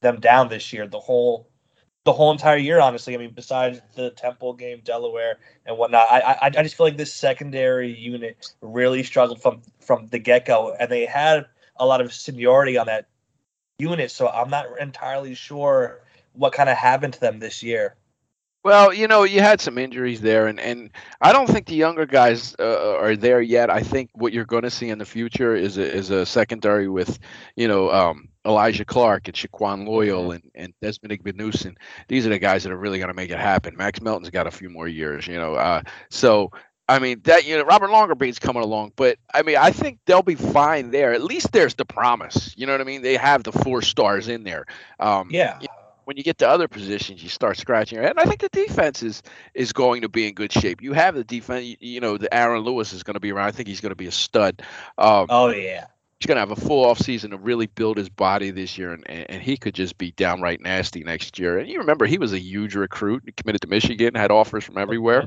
them 0.00 0.20
down 0.20 0.48
this 0.48 0.72
year. 0.72 0.86
The 0.86 1.00
whole 1.00 1.48
the 2.04 2.12
whole 2.12 2.32
entire 2.32 2.56
year, 2.56 2.80
honestly. 2.80 3.14
I 3.14 3.18
mean, 3.18 3.32
besides 3.34 3.80
the 3.94 4.10
Temple 4.10 4.54
game, 4.54 4.80
Delaware, 4.84 5.38
and 5.66 5.78
whatnot, 5.78 6.06
I 6.10 6.20
I, 6.20 6.46
I 6.46 6.62
just 6.62 6.76
feel 6.76 6.86
like 6.86 6.96
this 6.96 7.12
secondary 7.12 7.92
unit 7.92 8.52
really 8.60 9.02
struggled 9.02 9.40
from 9.40 9.62
from 9.80 10.06
the 10.08 10.18
get 10.18 10.46
go, 10.46 10.74
and 10.78 10.90
they 10.90 11.06
had 11.06 11.46
a 11.76 11.86
lot 11.86 12.00
of 12.00 12.12
seniority 12.12 12.76
on 12.76 12.86
that 12.86 13.06
unit. 13.78 14.10
So 14.10 14.28
I'm 14.28 14.50
not 14.50 14.66
entirely 14.80 15.34
sure 15.34 16.00
what 16.34 16.52
kind 16.52 16.68
of 16.68 16.76
happened 16.76 17.14
to 17.14 17.20
them 17.20 17.38
this 17.38 17.62
year. 17.62 17.96
Well, 18.64 18.94
you 18.94 19.08
know, 19.08 19.24
you 19.24 19.40
had 19.40 19.60
some 19.60 19.76
injuries 19.76 20.20
there, 20.20 20.46
and, 20.46 20.60
and 20.60 20.90
I 21.20 21.32
don't 21.32 21.48
think 21.48 21.66
the 21.66 21.74
younger 21.74 22.06
guys 22.06 22.54
uh, 22.60 22.96
are 22.96 23.16
there 23.16 23.42
yet. 23.42 23.70
I 23.70 23.80
think 23.80 24.10
what 24.12 24.32
you're 24.32 24.44
going 24.44 24.62
to 24.62 24.70
see 24.70 24.88
in 24.88 24.98
the 24.98 25.04
future 25.04 25.56
is 25.56 25.78
a, 25.78 25.92
is 25.92 26.10
a 26.10 26.24
secondary 26.24 26.88
with, 26.88 27.18
you 27.56 27.66
know, 27.66 27.90
um, 27.90 28.28
Elijah 28.46 28.84
Clark 28.84 29.28
and 29.28 29.36
Shaquan 29.36 29.86
Loyal 29.86 30.22
mm-hmm. 30.22 30.32
and, 30.32 30.50
and 30.54 30.74
Desmond 30.82 31.18
Igbinosun. 31.18 31.76
These 32.08 32.26
are 32.26 32.30
the 32.30 32.38
guys 32.38 32.64
that 32.64 32.72
are 32.72 32.76
really 32.76 32.98
going 32.98 33.08
to 33.08 33.14
make 33.14 33.30
it 33.30 33.38
happen. 33.38 33.76
Max 33.76 34.00
Melton's 34.00 34.30
got 34.30 34.46
a 34.46 34.50
few 34.50 34.68
more 34.68 34.88
years, 34.88 35.26
you 35.26 35.36
know. 35.36 35.54
Uh, 35.54 35.82
so 36.10 36.50
I 36.88 36.98
mean 36.98 37.20
that 37.24 37.46
you 37.46 37.56
know 37.56 37.64
Robert 37.64 37.90
Longerbeam's 37.90 38.38
coming 38.38 38.62
along, 38.62 38.92
but 38.96 39.18
I 39.32 39.42
mean 39.42 39.56
I 39.56 39.70
think 39.70 39.98
they'll 40.06 40.22
be 40.22 40.34
fine 40.34 40.90
there. 40.90 41.12
At 41.12 41.22
least 41.22 41.52
there's 41.52 41.74
the 41.74 41.84
promise. 41.84 42.54
You 42.56 42.66
know 42.66 42.72
what 42.72 42.80
I 42.80 42.84
mean? 42.84 43.02
They 43.02 43.16
have 43.16 43.44
the 43.44 43.52
four 43.52 43.82
stars 43.82 44.28
in 44.28 44.44
there. 44.44 44.66
Um, 44.98 45.28
yeah. 45.30 45.58
You 45.60 45.68
know, 45.68 45.74
when 46.04 46.16
you 46.16 46.24
get 46.24 46.38
to 46.38 46.48
other 46.48 46.66
positions, 46.66 47.22
you 47.22 47.28
start 47.28 47.56
scratching 47.56 47.96
your 47.96 48.02
head. 48.02 48.16
And 48.16 48.20
I 48.20 48.24
think 48.24 48.40
the 48.40 48.48
defense 48.48 49.02
is 49.02 49.22
is 49.54 49.72
going 49.72 50.02
to 50.02 50.08
be 50.08 50.26
in 50.26 50.34
good 50.34 50.52
shape. 50.52 50.82
You 50.82 50.92
have 50.94 51.14
the 51.14 51.24
defense. 51.24 51.64
You, 51.64 51.76
you 51.78 52.00
know, 52.00 52.16
the 52.16 52.32
Aaron 52.34 52.62
Lewis 52.62 52.92
is 52.92 53.02
going 53.04 53.14
to 53.14 53.20
be 53.20 53.30
around. 53.30 53.46
I 53.46 53.52
think 53.52 53.68
he's 53.68 53.80
going 53.80 53.90
to 53.90 53.96
be 53.96 54.06
a 54.06 54.12
stud. 54.12 54.62
Um, 54.98 55.26
oh 55.30 55.50
yeah. 55.50 55.86
He's 56.22 56.28
going 56.28 56.36
to 56.36 56.40
have 56.46 56.56
a 56.56 56.68
full 56.68 56.84
off 56.84 57.00
season 57.00 57.32
to 57.32 57.36
really 57.36 57.66
build 57.66 57.96
his 57.96 58.08
body 58.08 58.52
this 58.52 58.78
year, 58.78 58.92
and, 58.92 59.10
and 59.10 59.42
he 59.42 59.56
could 59.56 59.74
just 59.74 59.98
be 59.98 60.12
downright 60.12 60.60
nasty 60.60 61.02
next 61.02 61.36
year. 61.36 61.58
And 61.58 61.68
you 61.68 61.80
remember 61.80 62.06
he 62.06 62.18
was 62.18 62.32
a 62.32 62.38
huge 62.38 62.76
recruit. 62.76 63.24
He 63.26 63.32
committed 63.32 63.60
to 63.62 63.66
Michigan, 63.66 64.14
had 64.14 64.30
offers 64.30 64.62
from 64.62 64.78
everywhere. 64.78 65.26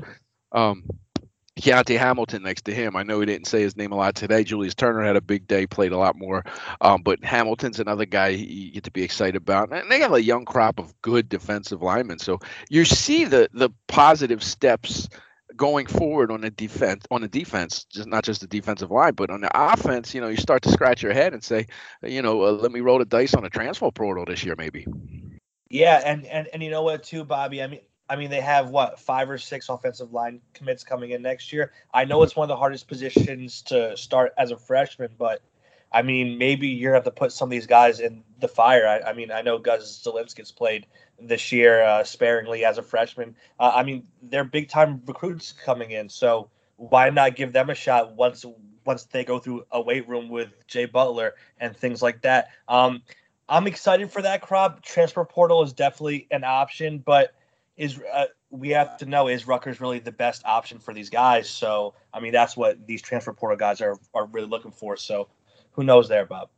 Um, 0.52 0.84
Kyonte 1.60 1.98
Hamilton 1.98 2.44
next 2.44 2.64
to 2.64 2.74
him. 2.74 2.96
I 2.96 3.02
know 3.02 3.20
he 3.20 3.26
didn't 3.26 3.46
say 3.46 3.60
his 3.60 3.76
name 3.76 3.92
a 3.92 3.96
lot 3.96 4.14
today. 4.14 4.42
Julius 4.42 4.74
Turner 4.74 5.02
had 5.02 5.16
a 5.16 5.20
big 5.20 5.46
day, 5.46 5.66
played 5.66 5.92
a 5.92 5.98
lot 5.98 6.16
more. 6.16 6.46
Um, 6.80 7.02
but 7.02 7.22
Hamilton's 7.22 7.78
another 7.78 8.06
guy 8.06 8.28
you 8.28 8.72
get 8.72 8.84
to 8.84 8.90
be 8.90 9.02
excited 9.02 9.36
about. 9.36 9.70
And 9.70 9.92
they 9.92 10.00
have 10.00 10.14
a 10.14 10.22
young 10.22 10.46
crop 10.46 10.78
of 10.78 10.98
good 11.02 11.28
defensive 11.28 11.82
linemen. 11.82 12.20
So 12.20 12.38
you 12.70 12.86
see 12.86 13.26
the 13.26 13.50
the 13.52 13.68
positive 13.86 14.42
steps 14.42 15.10
going 15.56 15.86
forward 15.86 16.30
on 16.30 16.40
the 16.40 16.50
defense 16.50 17.04
on 17.10 17.22
the 17.22 17.28
defense, 17.28 17.84
just 17.84 18.08
not 18.08 18.24
just 18.24 18.40
the 18.40 18.46
defensive 18.46 18.90
line, 18.90 19.14
but 19.14 19.30
on 19.30 19.40
the 19.40 19.50
offense. 19.54 20.14
You 20.14 20.20
know, 20.20 20.28
you 20.28 20.36
start 20.36 20.62
to 20.62 20.70
scratch 20.70 21.02
your 21.02 21.12
head 21.12 21.32
and 21.32 21.42
say, 21.42 21.66
you 22.02 22.22
know, 22.22 22.42
uh, 22.42 22.52
let 22.52 22.72
me 22.72 22.80
roll 22.80 22.98
the 22.98 23.04
dice 23.04 23.34
on 23.34 23.44
a 23.44 23.50
transfer 23.50 23.90
portal 23.90 24.24
this 24.24 24.44
year, 24.44 24.54
maybe. 24.56 24.86
Yeah, 25.68 26.02
and 26.04 26.26
and 26.26 26.48
and 26.52 26.62
you 26.62 26.70
know 26.70 26.82
what, 26.82 27.02
too, 27.02 27.24
Bobby. 27.24 27.62
I 27.62 27.66
mean, 27.66 27.80
I 28.08 28.16
mean, 28.16 28.30
they 28.30 28.40
have 28.40 28.70
what 28.70 29.00
five 29.00 29.28
or 29.28 29.38
six 29.38 29.68
offensive 29.68 30.12
line 30.12 30.40
commits 30.54 30.84
coming 30.84 31.10
in 31.10 31.22
next 31.22 31.52
year. 31.52 31.72
I 31.92 32.04
know 32.04 32.22
it's 32.22 32.36
one 32.36 32.44
of 32.44 32.48
the 32.48 32.56
hardest 32.56 32.86
positions 32.86 33.62
to 33.62 33.96
start 33.96 34.32
as 34.38 34.52
a 34.52 34.56
freshman, 34.56 35.10
but 35.18 35.42
I 35.96 36.02
mean, 36.02 36.36
maybe 36.36 36.68
you're 36.68 36.92
going 36.92 37.02
to 37.02 37.06
have 37.06 37.14
to 37.14 37.18
put 37.18 37.32
some 37.32 37.46
of 37.46 37.50
these 37.50 37.66
guys 37.66 38.00
in 38.00 38.22
the 38.38 38.48
fire. 38.48 38.86
I, 38.86 39.00
I 39.00 39.12
mean, 39.14 39.30
I 39.30 39.40
know 39.40 39.56
Gus 39.58 40.04
Zilinskas's 40.04 40.52
played 40.52 40.86
this 41.18 41.50
year 41.50 41.82
uh, 41.82 42.04
sparingly 42.04 42.66
as 42.66 42.76
a 42.76 42.82
freshman. 42.82 43.34
Uh, 43.58 43.72
I 43.74 43.82
mean, 43.82 44.06
they're 44.20 44.44
big 44.44 44.68
time 44.68 45.00
recruits 45.06 45.52
coming 45.52 45.92
in, 45.92 46.10
so 46.10 46.50
why 46.76 47.08
not 47.08 47.34
give 47.34 47.54
them 47.54 47.70
a 47.70 47.74
shot 47.74 48.14
once 48.14 48.44
once 48.84 49.04
they 49.04 49.24
go 49.24 49.38
through 49.38 49.64
a 49.72 49.80
weight 49.80 50.06
room 50.06 50.28
with 50.28 50.66
Jay 50.66 50.84
Butler 50.84 51.32
and 51.60 51.74
things 51.74 52.02
like 52.02 52.20
that? 52.20 52.48
Um, 52.68 53.00
I'm 53.48 53.66
excited 53.66 54.10
for 54.10 54.20
that 54.20 54.42
crop. 54.42 54.82
Transfer 54.82 55.24
portal 55.24 55.62
is 55.62 55.72
definitely 55.72 56.26
an 56.30 56.44
option, 56.44 56.98
but 56.98 57.32
is 57.78 57.98
uh, 58.12 58.26
we 58.50 58.68
have 58.68 58.98
to 58.98 59.06
know 59.06 59.28
is 59.28 59.46
Rutgers 59.46 59.80
really 59.80 60.00
the 60.00 60.12
best 60.12 60.44
option 60.44 60.78
for 60.78 60.92
these 60.92 61.08
guys? 61.08 61.48
So 61.48 61.94
I 62.12 62.20
mean 62.20 62.32
that's 62.32 62.54
what 62.54 62.86
these 62.86 63.00
transfer 63.00 63.32
portal 63.32 63.56
guys 63.56 63.80
are 63.80 63.96
are 64.12 64.26
really 64.26 64.48
looking 64.48 64.72
for. 64.72 64.98
So 64.98 65.28
who 65.76 65.84
knows 65.84 66.08
there, 66.08 66.26
Bob? 66.26 66.48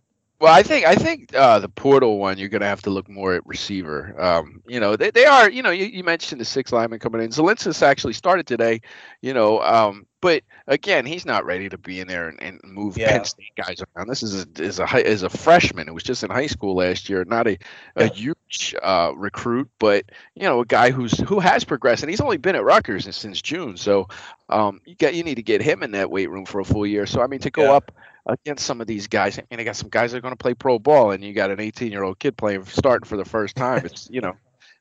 Well, 0.41 0.55
I 0.55 0.63
think 0.63 0.87
I 0.87 0.95
think 0.95 1.35
uh, 1.35 1.59
the 1.59 1.69
portal 1.69 2.19
one 2.19 2.39
you're 2.39 2.49
going 2.49 2.61
to 2.61 2.69
have 2.69 2.83
to 2.83 2.91
look 2.91 3.09
more 3.09 3.35
at 3.35 3.45
receiver. 3.45 4.15
Um, 4.21 4.63
you 4.69 4.79
know, 4.79 4.95
they, 4.95 5.11
they 5.11 5.25
are. 5.25 5.51
You 5.51 5.63
know, 5.65 5.71
you, 5.71 5.87
you 5.87 6.05
mentioned 6.05 6.41
the 6.41 6.45
six 6.45 6.71
linemen 6.71 7.01
coming 7.01 7.21
in. 7.21 7.31
Zilinskas 7.31 7.83
actually 7.83 8.13
started 8.13 8.47
today. 8.47 8.81
You 9.21 9.35
know, 9.35 9.61
um, 9.61 10.07
but 10.21 10.45
again, 10.69 11.07
he's 11.07 11.27
not 11.27 11.45
ready 11.45 11.69
to 11.69 11.77
be 11.77 11.99
in 11.99 12.07
there 12.07 12.29
and, 12.29 12.41
and 12.41 12.61
move 12.63 12.97
yeah. 12.97 13.11
Penn 13.11 13.25
State 13.25 13.53
guys 13.57 13.83
around. 13.97 14.09
This 14.09 14.23
is 14.23 14.45
a 14.45 14.63
is 14.63 14.79
a 14.79 15.05
is 15.05 15.25
a 15.25 15.29
freshman. 15.29 15.89
It 15.89 15.95
was 15.95 16.05
just 16.05 16.23
in 16.23 16.31
high 16.31 16.47
school 16.47 16.77
last 16.77 17.09
year. 17.09 17.25
Not 17.25 17.49
a, 17.49 17.59
a 17.97 18.05
yeah. 18.05 18.11
huge 18.13 18.77
uh, 18.81 19.13
recruit, 19.17 19.69
but 19.81 20.05
you 20.37 20.43
know, 20.43 20.61
a 20.61 20.67
guy 20.67 20.93
who's 20.93 21.19
who 21.19 21.41
has 21.41 21.65
progressed, 21.65 22.05
and 22.05 22.11
he's 22.11 22.21
only 22.21 22.37
been 22.37 22.55
at 22.55 22.63
Rutgers 22.63 23.13
since 23.17 23.43
June. 23.43 23.77
So 23.77 24.07
um, 24.49 24.81
you 24.85 24.95
got 24.95 25.15
you 25.15 25.25
need 25.25 25.35
to 25.37 25.43
get 25.43 25.63
him 25.63 25.83
in 25.83 25.91
that 25.93 26.13
weight 26.13 26.31
room 26.31 26.45
for 26.45 26.61
a 26.61 26.65
full 26.65 26.87
year. 26.87 27.07
So 27.07 27.23
I 27.23 27.27
mean, 27.27 27.41
to 27.41 27.51
go 27.51 27.65
yeah. 27.65 27.73
up 27.73 27.93
against 28.29 28.67
some 28.67 28.81
of 28.81 28.87
these 28.87 29.07
guys. 29.07 29.39
I 29.39 29.43
mean, 29.51 29.61
I 29.61 29.65
got 29.65 29.77
some 29.77 29.89
guys 29.89 30.13
that 30.13 30.19
are 30.19 30.21
going 30.21 30.33
to 30.33 30.37
play 30.37 30.55
pro 30.55 30.79
ball, 30.79 31.11
and 31.13 31.25
you 31.25 31.33
got 31.33 31.51
an 31.51 31.61
18 31.61 31.91
year 31.91 32.03
old 32.03 32.19
kid 32.19 32.37
playing 32.37 32.65
starting 32.67 33.07
for 33.07 33.17
the 33.17 33.25
first 33.25 33.57
time. 33.57 33.85
It's 33.85 34.09
you 34.11 34.21
know, 34.21 34.35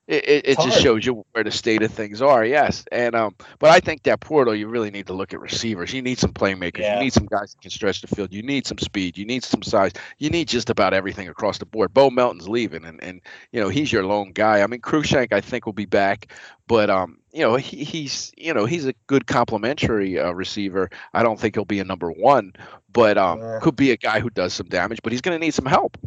it, 0.07 0.27
it, 0.27 0.47
it 0.47 0.59
just 0.59 0.81
shows 0.81 1.05
you 1.05 1.25
where 1.33 1.43
the 1.43 1.51
state 1.51 1.81
of 1.81 1.91
things 1.91 2.21
are. 2.21 2.45
Yes, 2.45 2.85
and 2.93 3.13
um, 3.13 3.35
but 3.59 3.71
I 3.71 3.81
think 3.81 4.03
that 4.03 4.21
portal 4.21 4.55
you 4.55 4.67
really 4.67 4.89
need 4.89 5.07
to 5.07 5.13
look 5.13 5.33
at 5.33 5.41
receivers. 5.41 5.93
You 5.93 6.01
need 6.01 6.17
some 6.17 6.31
playmakers. 6.31 6.79
Yeah. 6.79 6.95
You 6.95 7.03
need 7.03 7.13
some 7.13 7.25
guys 7.25 7.53
that 7.53 7.61
can 7.61 7.71
stretch 7.71 7.99
the 7.99 8.07
field. 8.07 8.33
You 8.33 8.41
need 8.41 8.65
some 8.65 8.77
speed. 8.77 9.17
You 9.17 9.25
need 9.25 9.43
some 9.43 9.61
size. 9.63 9.91
You 10.17 10.29
need 10.29 10.47
just 10.47 10.69
about 10.69 10.93
everything 10.93 11.27
across 11.27 11.57
the 11.57 11.65
board. 11.65 11.93
Bo 11.93 12.09
Melton's 12.09 12.47
leaving, 12.47 12.85
and 12.85 13.03
and 13.03 13.21
you 13.51 13.59
know 13.59 13.67
he's 13.67 13.91
your 13.91 14.05
lone 14.05 14.31
guy. 14.31 14.61
I 14.61 14.67
mean, 14.67 14.79
Cruickshank 14.79 15.33
I 15.33 15.41
think 15.41 15.65
will 15.65 15.73
be 15.73 15.85
back, 15.85 16.31
but 16.67 16.89
um, 16.89 17.19
you 17.33 17.41
know 17.41 17.57
he, 17.57 17.83
he's 17.83 18.31
you 18.37 18.53
know 18.53 18.65
he's 18.65 18.85
a 18.85 18.93
good 19.07 19.27
complementary 19.27 20.17
uh, 20.17 20.31
receiver. 20.31 20.89
I 21.13 21.21
don't 21.21 21.37
think 21.37 21.55
he'll 21.55 21.65
be 21.65 21.79
a 21.79 21.83
number 21.83 22.11
one, 22.11 22.53
but 22.93 23.17
um, 23.17 23.41
uh, 23.41 23.59
could 23.59 23.75
be 23.75 23.91
a 23.91 23.97
guy 23.97 24.21
who 24.21 24.29
does 24.29 24.53
some 24.53 24.67
damage. 24.67 24.99
But 25.03 25.11
he's 25.11 25.21
going 25.21 25.37
to 25.37 25.45
need 25.45 25.53
some 25.53 25.65
help. 25.65 25.97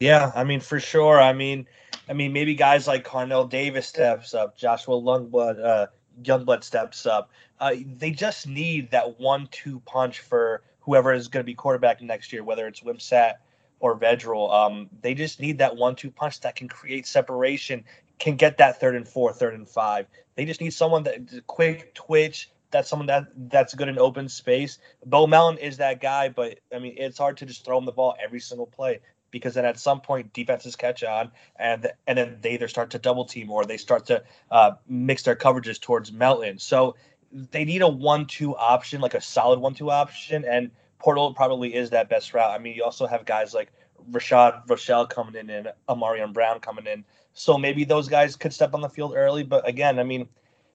Yeah, 0.00 0.32
I 0.34 0.44
mean 0.44 0.60
for 0.60 0.80
sure. 0.80 1.20
I 1.20 1.34
mean 1.34 1.66
I 2.12 2.14
mean, 2.14 2.34
maybe 2.34 2.54
guys 2.54 2.86
like 2.86 3.06
Carnell 3.06 3.48
Davis 3.48 3.86
steps 3.86 4.34
up, 4.34 4.54
Joshua 4.54 4.96
Lundblad, 4.96 5.64
uh, 5.64 5.86
Youngblood 6.22 6.62
steps 6.62 7.06
up. 7.06 7.30
Uh, 7.58 7.76
they 7.96 8.10
just 8.10 8.46
need 8.46 8.90
that 8.90 9.18
one-two 9.18 9.80
punch 9.86 10.20
for 10.20 10.62
whoever 10.80 11.14
is 11.14 11.28
going 11.28 11.42
to 11.42 11.46
be 11.46 11.54
quarterback 11.54 12.02
next 12.02 12.30
year, 12.30 12.44
whether 12.44 12.66
it's 12.66 12.82
Wimsatt 12.82 13.36
or 13.80 13.98
Vedral. 13.98 14.52
Um, 14.52 14.90
they 15.00 15.14
just 15.14 15.40
need 15.40 15.56
that 15.56 15.74
one-two 15.74 16.10
punch 16.10 16.40
that 16.40 16.54
can 16.54 16.68
create 16.68 17.06
separation, 17.06 17.82
can 18.18 18.36
get 18.36 18.58
that 18.58 18.78
third 18.78 18.94
and 18.94 19.08
four, 19.08 19.32
third 19.32 19.54
and 19.54 19.66
five. 19.66 20.06
They 20.34 20.44
just 20.44 20.60
need 20.60 20.74
someone 20.74 21.04
that 21.04 21.46
quick 21.46 21.94
twitch. 21.94 22.50
That's 22.72 22.90
someone 22.90 23.06
that 23.06 23.24
that's 23.48 23.74
good 23.74 23.88
in 23.88 23.98
open 23.98 24.28
space. 24.28 24.78
Bo 25.06 25.26
Melton 25.26 25.58
is 25.58 25.78
that 25.78 26.02
guy, 26.02 26.28
but 26.28 26.58
I 26.74 26.78
mean 26.78 26.94
it's 26.98 27.16
hard 27.16 27.38
to 27.38 27.46
just 27.46 27.64
throw 27.64 27.78
him 27.78 27.86
the 27.86 27.92
ball 27.92 28.16
every 28.22 28.40
single 28.40 28.66
play 28.66 29.00
because 29.32 29.54
then 29.54 29.64
at 29.64 29.80
some 29.80 30.00
point 30.00 30.32
defenses 30.32 30.76
catch 30.76 31.02
on 31.02 31.32
and 31.56 31.90
and 32.06 32.16
then 32.16 32.38
they 32.40 32.52
either 32.52 32.68
start 32.68 32.90
to 32.90 33.00
double 33.00 33.24
team 33.24 33.50
or 33.50 33.64
they 33.64 33.76
start 33.76 34.06
to 34.06 34.22
uh, 34.52 34.72
mix 34.86 35.24
their 35.24 35.34
coverages 35.34 35.80
towards 35.80 36.12
Melton. 36.12 36.60
So 36.60 36.94
they 37.32 37.64
need 37.64 37.82
a 37.82 37.88
one-two 37.88 38.54
option, 38.56 39.00
like 39.00 39.14
a 39.14 39.20
solid 39.20 39.58
one-two 39.58 39.90
option, 39.90 40.44
and 40.44 40.70
Portal 40.98 41.34
probably 41.34 41.74
is 41.74 41.90
that 41.90 42.08
best 42.08 42.32
route. 42.34 42.50
I 42.50 42.58
mean, 42.58 42.76
you 42.76 42.84
also 42.84 43.06
have 43.06 43.24
guys 43.24 43.54
like 43.54 43.72
Rashad 44.10 44.68
Rochelle 44.68 45.06
coming 45.06 45.34
in 45.34 45.50
and 45.50 45.72
Amarian 45.88 46.32
Brown 46.32 46.60
coming 46.60 46.86
in. 46.86 47.04
So 47.32 47.56
maybe 47.56 47.84
those 47.84 48.08
guys 48.08 48.36
could 48.36 48.52
step 48.52 48.74
on 48.74 48.82
the 48.82 48.88
field 48.88 49.14
early. 49.16 49.42
But 49.42 49.66
again, 49.66 49.98
I 49.98 50.04
mean, 50.04 50.28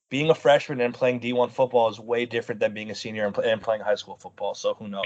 being 0.10 0.30
a 0.30 0.36
freshman 0.36 0.82
and 0.82 0.94
playing 0.94 1.20
D1 1.20 1.52
football 1.52 1.90
is 1.90 2.00
way 2.00 2.26
different 2.26 2.60
than 2.60 2.74
being 2.74 2.90
a 2.90 2.96
senior 2.96 3.28
and, 3.28 3.38
and 3.38 3.62
playing 3.62 3.82
high 3.82 3.96
school 3.96 4.18
football. 4.18 4.56
So 4.56 4.74
who 4.74 4.88
knows? 4.88 5.06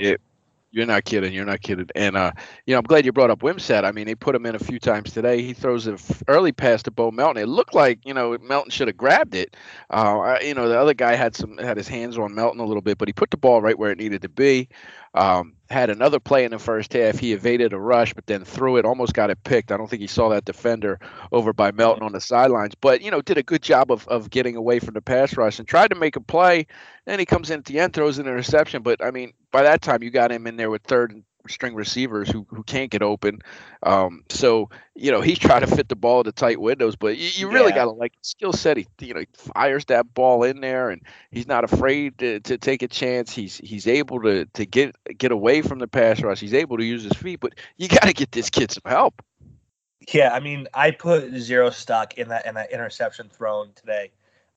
You're 0.71 0.85
not 0.85 1.03
kidding. 1.03 1.33
You're 1.33 1.45
not 1.45 1.61
kidding. 1.61 1.87
And 1.95 2.15
uh, 2.15 2.31
you 2.65 2.73
know, 2.73 2.79
I'm 2.79 2.85
glad 2.85 3.05
you 3.05 3.11
brought 3.11 3.29
up 3.29 3.39
Wimsatt. 3.39 3.83
I 3.83 3.91
mean, 3.91 4.05
they 4.05 4.15
put 4.15 4.35
him 4.35 4.45
in 4.45 4.55
a 4.55 4.59
few 4.59 4.79
times 4.79 5.11
today. 5.11 5.41
He 5.41 5.53
throws 5.53 5.85
an 5.85 5.97
early 6.27 6.53
pass 6.53 6.81
to 6.83 6.91
Bo 6.91 7.11
Melton. 7.11 7.41
It 7.41 7.47
looked 7.47 7.75
like 7.75 7.99
you 8.05 8.13
know 8.13 8.37
Melton 8.41 8.71
should 8.71 8.87
have 8.87 8.97
grabbed 8.97 9.35
it. 9.35 9.57
Uh, 9.89 10.37
you 10.41 10.53
know, 10.53 10.69
the 10.69 10.79
other 10.79 10.93
guy 10.93 11.15
had 11.15 11.35
some 11.35 11.57
had 11.57 11.77
his 11.77 11.89
hands 11.89 12.17
on 12.17 12.33
Melton 12.33 12.61
a 12.61 12.65
little 12.65 12.81
bit, 12.81 12.97
but 12.97 13.09
he 13.09 13.13
put 13.13 13.31
the 13.31 13.37
ball 13.37 13.61
right 13.61 13.77
where 13.77 13.91
it 13.91 13.97
needed 13.97 14.21
to 14.21 14.29
be. 14.29 14.69
Um, 15.13 15.55
had 15.69 15.89
another 15.89 16.21
play 16.21 16.45
in 16.45 16.51
the 16.51 16.59
first 16.59 16.93
half. 16.93 17.19
He 17.19 17.33
evaded 17.33 17.73
a 17.73 17.79
rush, 17.79 18.13
but 18.13 18.27
then 18.27 18.45
threw 18.45 18.77
it, 18.77 18.85
almost 18.85 19.13
got 19.13 19.29
it 19.29 19.43
picked. 19.43 19.71
I 19.71 19.77
don't 19.77 19.89
think 19.89 20.01
he 20.01 20.07
saw 20.07 20.29
that 20.29 20.45
defender 20.45 20.99
over 21.33 21.51
by 21.51 21.71
Melton 21.71 22.03
on 22.03 22.13
the 22.13 22.21
sidelines, 22.21 22.75
but 22.75 23.01
you 23.01 23.11
know, 23.11 23.21
did 23.21 23.37
a 23.37 23.43
good 23.43 23.61
job 23.61 23.91
of, 23.91 24.07
of 24.07 24.29
getting 24.29 24.55
away 24.55 24.79
from 24.79 24.93
the 24.93 25.01
pass 25.01 25.35
rush 25.35 25.59
and 25.59 25.67
tried 25.67 25.89
to 25.89 25.95
make 25.95 26.15
a 26.15 26.21
play. 26.21 26.65
Then 27.05 27.19
he 27.19 27.25
comes 27.25 27.49
in 27.49 27.59
at 27.59 27.65
the 27.65 27.79
end, 27.79 27.93
throws 27.93 28.19
an 28.19 28.27
interception. 28.27 28.83
But 28.83 29.03
I 29.03 29.11
mean, 29.11 29.33
by 29.51 29.63
that 29.63 29.81
time, 29.81 30.03
you 30.03 30.09
got 30.09 30.31
him 30.31 30.47
in 30.47 30.55
there 30.55 30.69
with 30.69 30.83
third 30.83 31.11
and 31.11 31.23
string 31.49 31.73
receivers 31.75 32.29
who, 32.29 32.45
who 32.49 32.63
can't 32.63 32.91
get 32.91 33.01
open. 33.01 33.39
Um, 33.83 34.23
so 34.29 34.69
you 34.95 35.11
know 35.11 35.21
he's 35.21 35.39
trying 35.39 35.61
to 35.61 35.67
fit 35.67 35.89
the 35.89 35.95
ball 35.95 36.23
to 36.23 36.31
tight 36.31 36.59
windows, 36.59 36.95
but 36.95 37.17
you, 37.17 37.29
you 37.33 37.51
really 37.51 37.69
yeah. 37.69 37.75
got 37.75 37.85
to 37.85 37.91
like 37.91 38.13
skill 38.21 38.53
set. 38.53 38.77
He 38.77 38.87
you 38.99 39.13
know 39.13 39.21
he 39.21 39.27
fires 39.33 39.85
that 39.85 40.13
ball 40.13 40.43
in 40.43 40.61
there, 40.61 40.89
and 40.89 41.01
he's 41.31 41.47
not 41.47 41.63
afraid 41.63 42.17
to, 42.19 42.39
to 42.41 42.57
take 42.57 42.81
a 42.83 42.87
chance. 42.87 43.33
He's 43.33 43.57
he's 43.57 43.87
able 43.87 44.21
to 44.21 44.45
to 44.45 44.65
get 44.65 44.95
get 45.17 45.31
away 45.31 45.61
from 45.61 45.79
the 45.79 45.87
pass 45.87 46.21
rush. 46.21 46.39
He's 46.39 46.53
able 46.53 46.77
to 46.77 46.83
use 46.83 47.03
his 47.03 47.13
feet, 47.13 47.39
but 47.39 47.53
you 47.77 47.87
got 47.87 48.03
to 48.03 48.13
get 48.13 48.31
this 48.31 48.49
kid 48.49 48.71
some 48.71 48.83
help. 48.85 49.21
Yeah, 50.11 50.33
I 50.33 50.39
mean, 50.39 50.67
I 50.73 50.91
put 50.91 51.31
zero 51.35 51.69
stock 51.69 52.15
in 52.15 52.29
that 52.29 52.45
in 52.45 52.55
that 52.55 52.71
interception 52.71 53.29
thrown 53.29 53.71
today. 53.75 54.11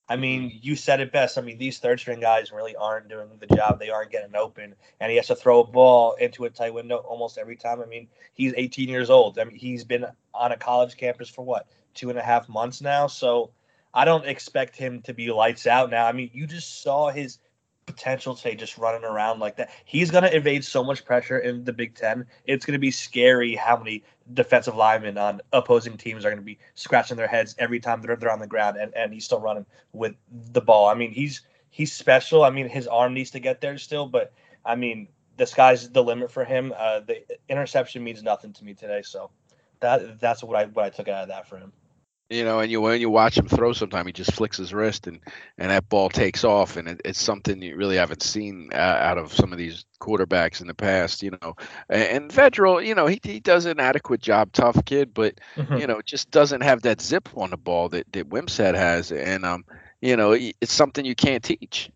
I 0.09 0.17
mean, 0.17 0.51
mm-hmm. 0.51 0.59
you 0.61 0.77
said 0.77 1.01
it 1.01 1.13
best. 1.13 1.39
I 1.39 1.41
mean, 1.41 1.59
these 1.59 1.79
third 1.79 1.99
string 1.99 2.21
guys 2.21 2.53
really 2.53 2.77
aren't 2.77 3.09
doing 3.09 3.29
the 3.39 3.47
job. 3.55 3.79
They 3.79 3.91
aren't 3.91 4.11
getting 4.11 4.37
open, 4.37 4.75
and 5.01 5.11
he 5.11 5.17
has 5.17 5.29
to 5.29 5.35
throw 5.35 5.61
a 5.61 5.67
ball 5.67 6.15
into 6.15 6.45
a 6.45 6.51
tight 6.51 6.75
window 6.75 6.97
almost 6.97 7.39
every 7.39 7.57
time. 7.57 7.81
I 7.81 7.87
mean, 7.87 8.09
he's 8.35 8.53
18 8.57 8.89
years 8.89 9.11
old. 9.11 9.39
I 9.39 9.45
mean, 9.45 9.57
he's 9.57 9.85
been 9.85 10.05
on 10.35 10.53
a 10.53 10.57
college 10.57 10.97
campus 10.97 11.29
for 11.29 11.43
what 11.43 11.69
two 11.95 12.11
and 12.11 12.19
a 12.19 12.23
half 12.23 12.49
months 12.49 12.81
now. 12.81 13.07
So 13.07 13.51
I 13.95 14.05
don't 14.05 14.27
expect 14.27 14.77
him 14.77 15.01
to 15.03 15.15
be 15.15 15.31
lights 15.31 15.67
out 15.67 15.91
now. 15.91 16.07
I 16.07 16.13
mean, 16.13 16.31
you 16.35 16.47
just 16.47 16.83
saw 16.83 17.11
his 17.11 17.39
potential 17.87 18.35
today 18.35 18.55
just 18.55 18.79
running 18.79 19.05
around 19.05 19.41
like 19.41 19.57
that. 19.57 19.71
He's 19.85 20.11
going 20.11 20.25
to 20.25 20.37
evade 20.37 20.65
so 20.65 20.83
much 20.83 21.05
pressure 21.05 21.39
in 21.39 21.65
the 21.65 21.73
Big 21.73 21.95
Ten. 21.95 22.27
It's 22.45 22.65
going 22.65 22.73
to 22.73 22.81
be 22.81 22.91
scary 22.91 23.55
how 23.55 23.77
many 23.77 24.03
defensive 24.33 24.75
linemen 24.75 25.19
on 25.19 25.41
opposing 25.53 25.97
teams 25.97 26.25
are 26.25 26.31
going 26.31 26.41
to 26.41 26.45
be 26.45 26.59
scratching 26.75 27.17
their 27.17 27.27
heads 27.27 27.55
every 27.59 27.79
time 27.79 28.01
they're, 28.01 28.17
they're 28.17 28.33
on 28.33 28.39
the 28.39 28.47
ground 28.47 28.77
and, 28.77 28.95
and 28.95 29.13
he's 29.13 29.25
still 29.25 29.41
running 29.41 29.67
with 29.93 30.15
the 30.53 30.61
ball. 30.61 30.89
I 30.89 30.95
mean, 30.95 31.13
he's 31.13 31.43
he's 31.71 31.93
special. 31.93 32.45
I 32.45 32.51
mean, 32.51 32.69
his 32.69 32.87
arm 32.87 33.15
needs 33.15 33.31
to 33.33 33.41
get 33.41 33.61
there 33.61 33.77
still, 33.79 34.07
but 34.07 34.33
I 34.65 34.77
mean, 34.77 35.09
the 35.37 35.47
sky's 35.47 35.91
the 35.91 36.03
limit 36.03 36.31
for 36.31 36.45
him. 36.45 36.73
Uh, 36.77 37.01
the 37.01 37.25
interception 37.49 38.03
means 38.03 38.23
nothing 38.23 38.53
to 38.55 38.65
me 38.65 38.75
today, 38.75 39.03
so 39.03 39.31
that 39.81 40.21
that's 40.21 40.43
what 40.43 40.57
I 40.57 40.67
what 40.67 40.85
I 40.87 40.91
took 40.91 41.09
out 41.09 41.23
of 41.23 41.29
that 41.29 41.49
for 41.49 41.59
him. 41.59 41.73
You 42.31 42.43
know, 42.43 42.61
and 42.61 42.71
you 42.71 42.81
when 42.81 43.01
you 43.03 43.11
watch 43.11 43.37
him 43.37 43.49
throw, 43.49 43.75
sometimes 43.75 44.07
he 44.07 44.13
just 44.13 44.33
flicks 44.33 44.57
his 44.57 44.73
wrist 44.73 45.07
and 45.07 45.21
and 45.59 45.71
that 45.71 45.89
ball 45.91 46.09
takes 46.09 46.43
off, 46.43 46.79
and 46.79 46.89
it, 46.89 47.03
it's 47.05 47.21
something 47.21 47.61
you 47.61 47.77
really 47.77 47.97
haven't 47.97 48.23
seen 48.23 48.71
uh, 48.73 48.77
out 48.77 49.19
of 49.19 49.33
some 49.33 49.53
of 49.53 49.59
these 49.59 49.85
quarterbacks 50.01 50.63
in 50.63 50.67
the 50.67 50.75
past. 50.75 51.23
You 51.23 51.33
know, 51.43 51.55
and, 51.91 52.03
and 52.03 52.31
Vedral, 52.31 52.85
you 52.85 52.95
know, 52.95 53.07
he 53.07 53.21
he 53.23 53.41
does 53.41 53.67
an 53.67 53.79
adequate 53.79 54.23
job, 54.23 54.53
tough 54.53 54.83
kid, 54.87 55.13
but 55.13 55.39
mm-hmm. 55.55 55.77
you 55.77 55.87
know, 55.87 56.01
just 56.01 56.31
doesn't 56.31 56.63
have 56.63 56.81
that 56.83 57.03
zip 57.03 57.29
on 57.37 57.51
the 57.51 57.59
ball 57.59 57.91
that 57.91 58.11
that 58.13 58.31
Wimsatt 58.31 58.75
has, 58.75 59.13
and 59.13 59.45
um, 59.45 59.67
you 60.01 60.17
know, 60.17 60.33
it's 60.33 60.73
something 60.73 61.05
you 61.05 61.15
can't 61.15 61.45
teach. 61.45 61.91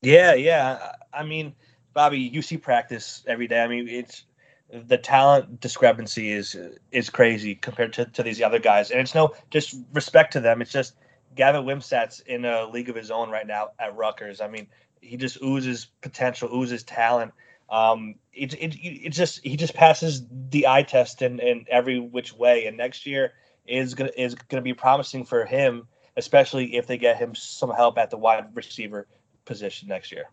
Yeah, 0.00 0.34
yeah. 0.34 0.92
I 1.12 1.24
mean, 1.24 1.54
Bobby, 1.92 2.20
you 2.20 2.42
see 2.42 2.56
practice 2.56 3.22
every 3.26 3.48
day. 3.48 3.62
I 3.62 3.68
mean, 3.68 3.88
it's 3.88 4.24
the 4.72 4.98
talent 4.98 5.60
discrepancy 5.60 6.30
is 6.30 6.56
is 6.92 7.10
crazy 7.10 7.54
compared 7.54 7.92
to, 7.94 8.04
to 8.06 8.22
these 8.22 8.42
other 8.42 8.58
guys. 8.58 8.90
And 8.90 9.00
it's 9.00 9.14
no 9.14 9.34
just 9.50 9.76
respect 9.92 10.32
to 10.34 10.40
them. 10.40 10.60
It's 10.60 10.72
just 10.72 10.94
Gavin 11.34 11.64
Wimsatt's 11.64 12.20
in 12.20 12.44
a 12.44 12.66
league 12.68 12.88
of 12.88 12.96
his 12.96 13.10
own 13.10 13.30
right 13.30 13.46
now 13.46 13.70
at 13.78 13.96
Rutgers. 13.96 14.40
I 14.40 14.48
mean, 14.48 14.66
he 15.00 15.16
just 15.16 15.42
oozes 15.42 15.86
potential, 16.00 16.50
oozes 16.54 16.82
talent. 16.82 17.32
Um, 17.70 18.16
it, 18.32 18.54
it, 18.54 18.76
it 18.80 19.10
just 19.10 19.40
he 19.44 19.56
just 19.56 19.74
passes 19.74 20.22
the 20.50 20.66
eye 20.66 20.82
test 20.82 21.22
in, 21.22 21.38
in 21.40 21.66
every 21.70 21.98
which 21.98 22.32
way. 22.34 22.66
And 22.66 22.76
next 22.76 23.06
year 23.06 23.32
is 23.66 23.94
gonna 23.94 24.10
is 24.16 24.34
gonna 24.34 24.62
be 24.62 24.74
promising 24.74 25.24
for 25.24 25.44
him, 25.44 25.86
especially 26.16 26.76
if 26.76 26.86
they 26.86 26.98
get 26.98 27.16
him 27.16 27.34
some 27.34 27.70
help 27.70 27.98
at 27.98 28.10
the 28.10 28.18
wide 28.18 28.54
receiver 28.54 29.06
position 29.44 29.88
next 29.88 30.12
year. 30.12 30.24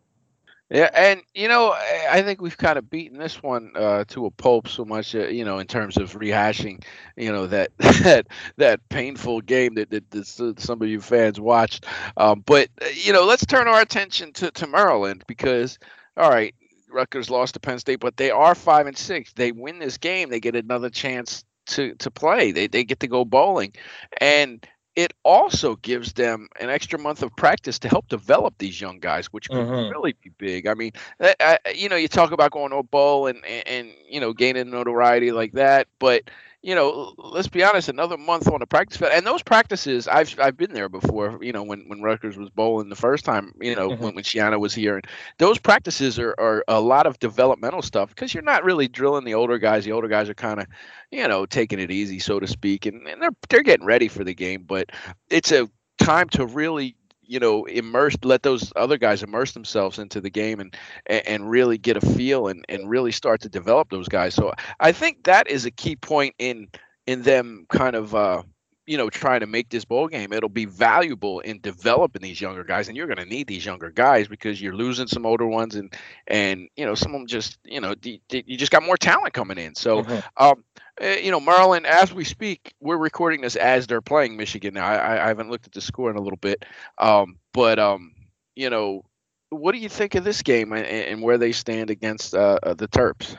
Yeah, 0.72 0.90
and 0.96 1.22
you 1.36 1.48
know, 1.48 1.74
I 2.10 2.24
think 2.24 2.42
we've 2.42 2.58
kind 2.58 2.80
of 2.80 2.90
beaten 2.90 3.20
this 3.20 3.44
one 3.44 3.72
uh, 3.76 4.04
to 4.06 4.26
a 4.26 4.32
pulp 4.32 4.68
so 4.68 4.84
much, 4.84 5.14
uh, 5.14 5.28
you 5.28 5.46
know, 5.46 5.60
in 5.60 5.68
terms 5.68 5.96
of 5.98 6.14
rehashing, 6.14 6.84
you 7.16 7.32
know, 7.32 7.46
that 7.48 7.70
that 7.78 8.28
that 8.58 8.90
painful 8.90 9.42
game 9.42 9.76
that, 9.76 9.92
that, 9.92 10.10
that 10.10 10.56
some 10.60 10.82
of 10.82 10.88
you 10.88 11.02
fans 11.02 11.40
watched. 11.40 11.86
Um, 12.18 12.42
but 12.48 12.70
uh, 12.82 12.88
you 12.96 13.14
know, 13.14 13.26
let's 13.26 13.46
turn 13.46 13.68
our 13.68 13.80
attention 13.80 14.34
to 14.34 14.50
to 14.52 14.66
Maryland 14.66 15.24
because, 15.28 15.78
all 16.18 16.32
right, 16.32 16.56
Rutgers 16.90 17.30
lost 17.30 17.54
to 17.54 17.60
Penn 17.60 17.78
State, 17.78 18.00
but 18.00 18.18
they 18.18 18.32
are 18.32 18.56
five 18.56 18.88
and 18.88 18.98
six. 18.98 19.34
They 19.34 19.52
win 19.52 19.78
this 19.78 19.98
game, 20.00 20.30
they 20.30 20.40
get 20.40 20.56
another 20.56 20.90
chance 20.90 21.44
to 21.68 21.94
to 21.96 22.10
play. 22.10 22.52
They 22.52 22.66
they 22.66 22.84
get 22.84 23.02
to 23.02 23.08
go 23.08 23.24
bowling, 23.24 23.74
and 24.20 24.66
it 24.96 25.14
also 25.24 25.76
gives 25.78 26.14
them 26.14 26.48
an 26.60 26.70
extra 26.70 26.98
month 26.98 27.22
of 27.22 27.36
practice 27.36 27.78
to 27.80 27.90
help 27.90 28.08
develop 28.08 28.56
these 28.58 28.80
young 28.80 29.00
guys, 29.00 29.28
which 29.28 29.50
could 29.50 29.58
mm-hmm. 29.58 29.92
really 29.92 30.16
be 30.24 30.32
big. 30.38 30.68
I 30.68 30.74
mean, 30.74 30.92
I, 31.20 31.58
you 31.74 31.90
know, 31.90 31.98
you 31.98 32.08
talk 32.08 32.32
about 32.32 32.52
going 32.52 32.72
to 32.72 32.78
a 32.78 32.84
bowl 32.84 33.28
and, 33.28 33.44
and, 33.46 33.68
and 33.68 33.92
you 34.10 34.20
know 34.20 34.34
gaining 34.34 34.70
notoriety 34.70 35.32
like 35.32 35.54
that, 35.54 35.88
but 36.00 36.24
you 36.66 36.74
know, 36.74 37.14
let's 37.20 37.48
be 37.48 37.64
honest, 37.64 37.90
another 37.90 38.18
month 38.18 38.48
on 38.48 38.60
a 38.60 38.66
practice 38.66 38.98
field. 38.98 39.12
And 39.14 39.24
those 39.24 39.44
practices, 39.44 40.08
I've 40.08 40.36
I've 40.40 40.58
been 40.58 40.74
there 40.74 40.90
before. 40.90 41.38
You 41.40 41.54
know, 41.54 41.62
when 41.62 41.88
when 41.88 42.02
Rutgers 42.02 42.38
was 42.38 42.50
bowling 42.50 42.90
the 42.90 42.96
first 42.96 43.24
time, 43.24 43.54
you 43.62 43.76
know, 43.76 43.90
mm-hmm. 43.90 44.04
when 44.04 44.16
when 44.16 44.24
Schiano 44.24 44.60
was 44.60 44.74
here, 44.74 44.96
and 44.96 45.06
those 45.38 45.60
practices 45.60 46.18
are 46.18 46.34
are 46.40 46.64
a 46.68 46.82
lot 46.82 47.06
of 47.06 47.20
developmental 47.20 47.84
stuff 47.84 48.10
because 48.10 48.34
you're 48.34 48.42
not 48.42 48.64
really 48.64 48.88
drilling 48.88 49.26
the 49.26 49.36
older 49.36 49.60
guys. 49.60 49.86
The 49.86 49.92
older 49.92 50.08
guys 50.08 50.28
are 50.28 50.34
kind 50.34 50.60
of, 50.60 50.66
you 51.12 51.28
know, 51.28 51.46
taking 51.46 51.80
it 51.80 51.92
easy, 51.92 52.18
so 52.18 52.40
to 52.40 52.48
speak, 52.48 52.88
and, 52.88 53.08
and 53.08 53.22
they're 53.22 53.36
they're 53.48 53.62
getting 53.62 53.86
ready 53.86 54.08
for 54.08 54.24
the 54.24 54.34
game. 54.34 54.64
But 54.64 54.90
it's 55.30 55.52
a 55.52 55.70
time 56.00 56.30
to 56.30 56.48
really 56.48 56.96
you 57.28 57.40
know 57.40 57.66
immerse 57.66 58.16
let 58.24 58.44
those 58.44 58.72
other 58.76 58.98
guys 58.98 59.24
immerse 59.24 59.54
themselves 59.54 60.00
into 60.00 60.22
the 60.22 60.30
game 60.30 60.60
and 60.60 60.76
and 61.08 61.50
really 61.50 61.78
get 61.78 61.98
a 61.98 62.02
feel 62.02 62.48
and 62.48 62.66
and 62.70 62.90
really 62.90 63.12
start 63.12 63.42
to 63.42 63.50
develop 63.50 63.90
those 63.90 64.08
guys. 64.08 64.34
So 64.34 64.54
i 64.80 64.92
think 64.92 65.24
that 65.24 65.50
is 65.50 65.66
a 65.66 65.72
key 65.72 65.96
point 65.96 66.36
in 66.40 66.68
in 67.08 67.22
them 67.22 67.66
kind 67.70 67.96
of 67.96 68.16
uh 68.16 68.44
you 68.86 68.98
know 68.98 69.10
trying 69.10 69.40
to 69.40 69.48
make 69.48 69.70
this 69.70 69.86
bowl 69.86 70.08
game. 70.08 70.32
It'll 70.32 70.50
be 70.50 70.66
valuable 70.66 71.40
in 71.40 71.60
developing 71.60 72.22
these 72.22 72.40
younger 72.40 72.64
guys 72.64 72.88
and 72.88 72.96
you're 72.96 73.08
going 73.08 73.18
to 73.18 73.26
need 73.26 73.48
these 73.48 73.66
younger 73.66 73.90
guys 73.90 74.28
because 74.28 74.62
you're 74.62 74.76
losing 74.76 75.08
some 75.08 75.26
older 75.26 75.48
ones 75.48 75.76
and 75.76 75.94
and 76.28 76.70
you 76.76 76.86
know 76.86 76.96
some 76.96 77.14
of 77.14 77.22
them 77.22 77.28
just 77.28 77.58
you 77.64 77.82
know 77.82 77.96
you 78.04 78.58
just 78.58 78.72
got 78.72 78.84
more 78.84 78.98
talent 78.98 79.34
coming 79.34 79.58
in. 79.58 79.76
So 79.76 80.04
mm-hmm. 80.04 80.20
um 80.38 80.64
you 81.02 81.32
know, 81.32 81.40
Maryland, 81.40 81.86
as 81.86 82.14
we 82.14 82.24
speak, 82.24 82.74
we're 82.80 82.98
recording 82.98 83.42
this 83.42 83.56
as 83.56 83.88
they're 83.88 84.02
playing 84.02 84.38
Michigan. 84.38 84.74
Now, 84.76 84.86
I, 84.88 85.24
I 85.24 85.28
haven't 85.28 85.50
looked 85.50 85.68
at 85.68 85.74
the 85.74 85.82
score 85.82 86.10
in 86.10 86.16
a 86.16 86.22
little 86.22 86.38
bit, 86.38 86.64
um, 86.98 87.38
but 87.54 87.80
um, 87.80 88.14
you 88.56 88.70
know, 88.70 89.04
what 89.50 89.74
do 89.74 89.80
you 89.80 89.90
think 89.90 90.16
of 90.16 90.24
this 90.24 90.42
game 90.42 90.72
and, 90.74 90.86
and 90.86 91.22
where 91.22 91.38
they 91.38 91.52
stand 91.52 91.90
against 91.90 92.34
uh, 92.34 92.60
uh, 92.64 92.74
the 92.74 92.88
Terps? 92.88 93.36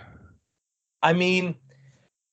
I 1.02 1.12
mean, 1.12 1.54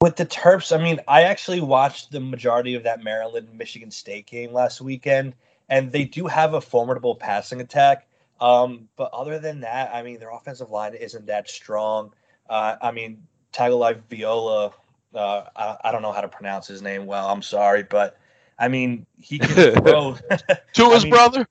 with 0.02 0.16
the 0.16 0.26
Terps, 0.26 0.78
I 0.78 0.82
mean, 0.82 1.00
I 1.08 1.24
actually 1.24 1.62
watched 1.62 2.12
the 2.12 2.20
majority 2.20 2.76
of 2.76 2.84
that 2.84 3.04
Maryland 3.04 3.48
Michigan 3.54 3.92
State 3.92 4.26
game 4.26 4.52
last 4.52 4.82
weekend, 4.82 5.36
and 5.70 5.92
they 5.92 6.04
do 6.04 6.28
have 6.28 6.54
a 6.54 6.62
formidable 6.62 7.16
passing 7.16 7.62
attack. 7.62 8.08
Um, 8.42 8.90
but 8.98 9.10
other 9.14 9.40
than 9.40 9.62
that, 9.62 9.94
I 9.94 10.04
mean, 10.04 10.20
their 10.20 10.32
offensive 10.32 10.70
line 10.70 10.96
isn't 10.96 11.28
that 11.28 11.50
strong. 11.50 12.14
Uh, 12.50 12.76
I 12.82 12.92
mean, 12.92 13.26
Tagovailoa. 13.54 14.74
Uh, 15.14 15.44
I, 15.56 15.78
I 15.86 15.92
don't 15.92 16.02
know 16.02 16.12
how 16.12 16.22
to 16.22 16.28
pronounce 16.28 16.68
his 16.68 16.82
name 16.82 17.06
well. 17.06 17.28
I'm 17.28 17.42
sorry, 17.42 17.84
but 17.84 18.18
I 18.58 18.68
mean 18.68 19.06
he 19.20 19.40
can 19.40 19.74
throw 19.84 20.18
to 20.74 20.90
his 20.92 21.04
mean, 21.04 21.12
brother. 21.12 21.48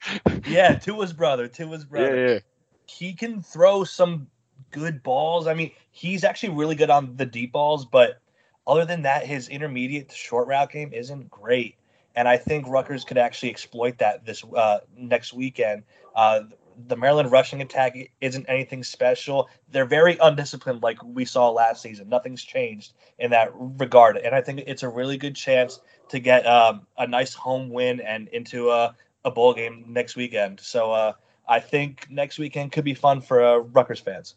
Yeah, 0.47 0.75
to 0.75 1.00
his 1.00 1.12
brother. 1.12 1.49
To 1.49 1.71
his 1.71 1.85
brother. 1.85 2.16
Yeah, 2.16 2.33
yeah. 2.35 2.38
He 2.87 3.14
can 3.14 3.42
throw 3.42 3.85
some 3.85 4.28
good 4.71 5.02
balls. 5.02 5.47
I 5.47 5.54
mean, 5.54 5.71
he's 5.90 6.25
actually 6.25 6.50
really 6.50 6.75
good 6.75 6.90
on 6.90 7.16
the 7.16 7.26
deep 7.26 7.52
balls, 7.52 7.85
but 7.85 8.21
other 8.66 8.85
than 8.85 9.02
that, 9.02 9.26
his 9.26 9.49
intermediate 9.49 10.09
to 10.09 10.14
short 10.14 10.49
route 10.49 10.71
game 10.71 10.92
isn't 10.92 11.31
great. 11.31 11.76
And 12.14 12.28
I 12.28 12.37
think 12.37 12.69
Rutgers 12.69 13.04
could 13.04 13.19
actually 13.19 13.50
exploit 13.50 13.99
that 13.99 14.26
this 14.26 14.45
uh, 14.45 14.81
next 14.97 15.33
weekend. 15.33 15.85
Uh, 16.14 16.42
the 16.86 16.96
Maryland 16.96 17.30
rushing 17.30 17.62
attack 17.62 17.96
isn't 18.20 18.46
anything 18.48 18.82
special. 18.82 19.48
They're 19.70 19.84
very 19.84 20.16
undisciplined, 20.20 20.82
like 20.82 21.02
we 21.04 21.24
saw 21.24 21.50
last 21.50 21.82
season. 21.82 22.08
Nothing's 22.08 22.42
changed 22.42 22.92
in 23.18 23.30
that 23.30 23.50
regard, 23.54 24.16
and 24.16 24.34
I 24.34 24.40
think 24.40 24.64
it's 24.66 24.82
a 24.82 24.88
really 24.88 25.16
good 25.16 25.36
chance 25.36 25.80
to 26.08 26.18
get 26.18 26.46
um, 26.46 26.86
a 26.98 27.06
nice 27.06 27.34
home 27.34 27.70
win 27.70 28.00
and 28.00 28.28
into 28.28 28.70
a, 28.70 28.94
a 29.24 29.30
bowl 29.30 29.54
game 29.54 29.84
next 29.88 30.16
weekend. 30.16 30.60
So 30.60 30.92
uh, 30.92 31.12
I 31.48 31.60
think 31.60 32.06
next 32.10 32.38
weekend 32.38 32.72
could 32.72 32.84
be 32.84 32.94
fun 32.94 33.20
for 33.20 33.44
uh, 33.44 33.56
Rutgers 33.56 34.00
fans. 34.00 34.34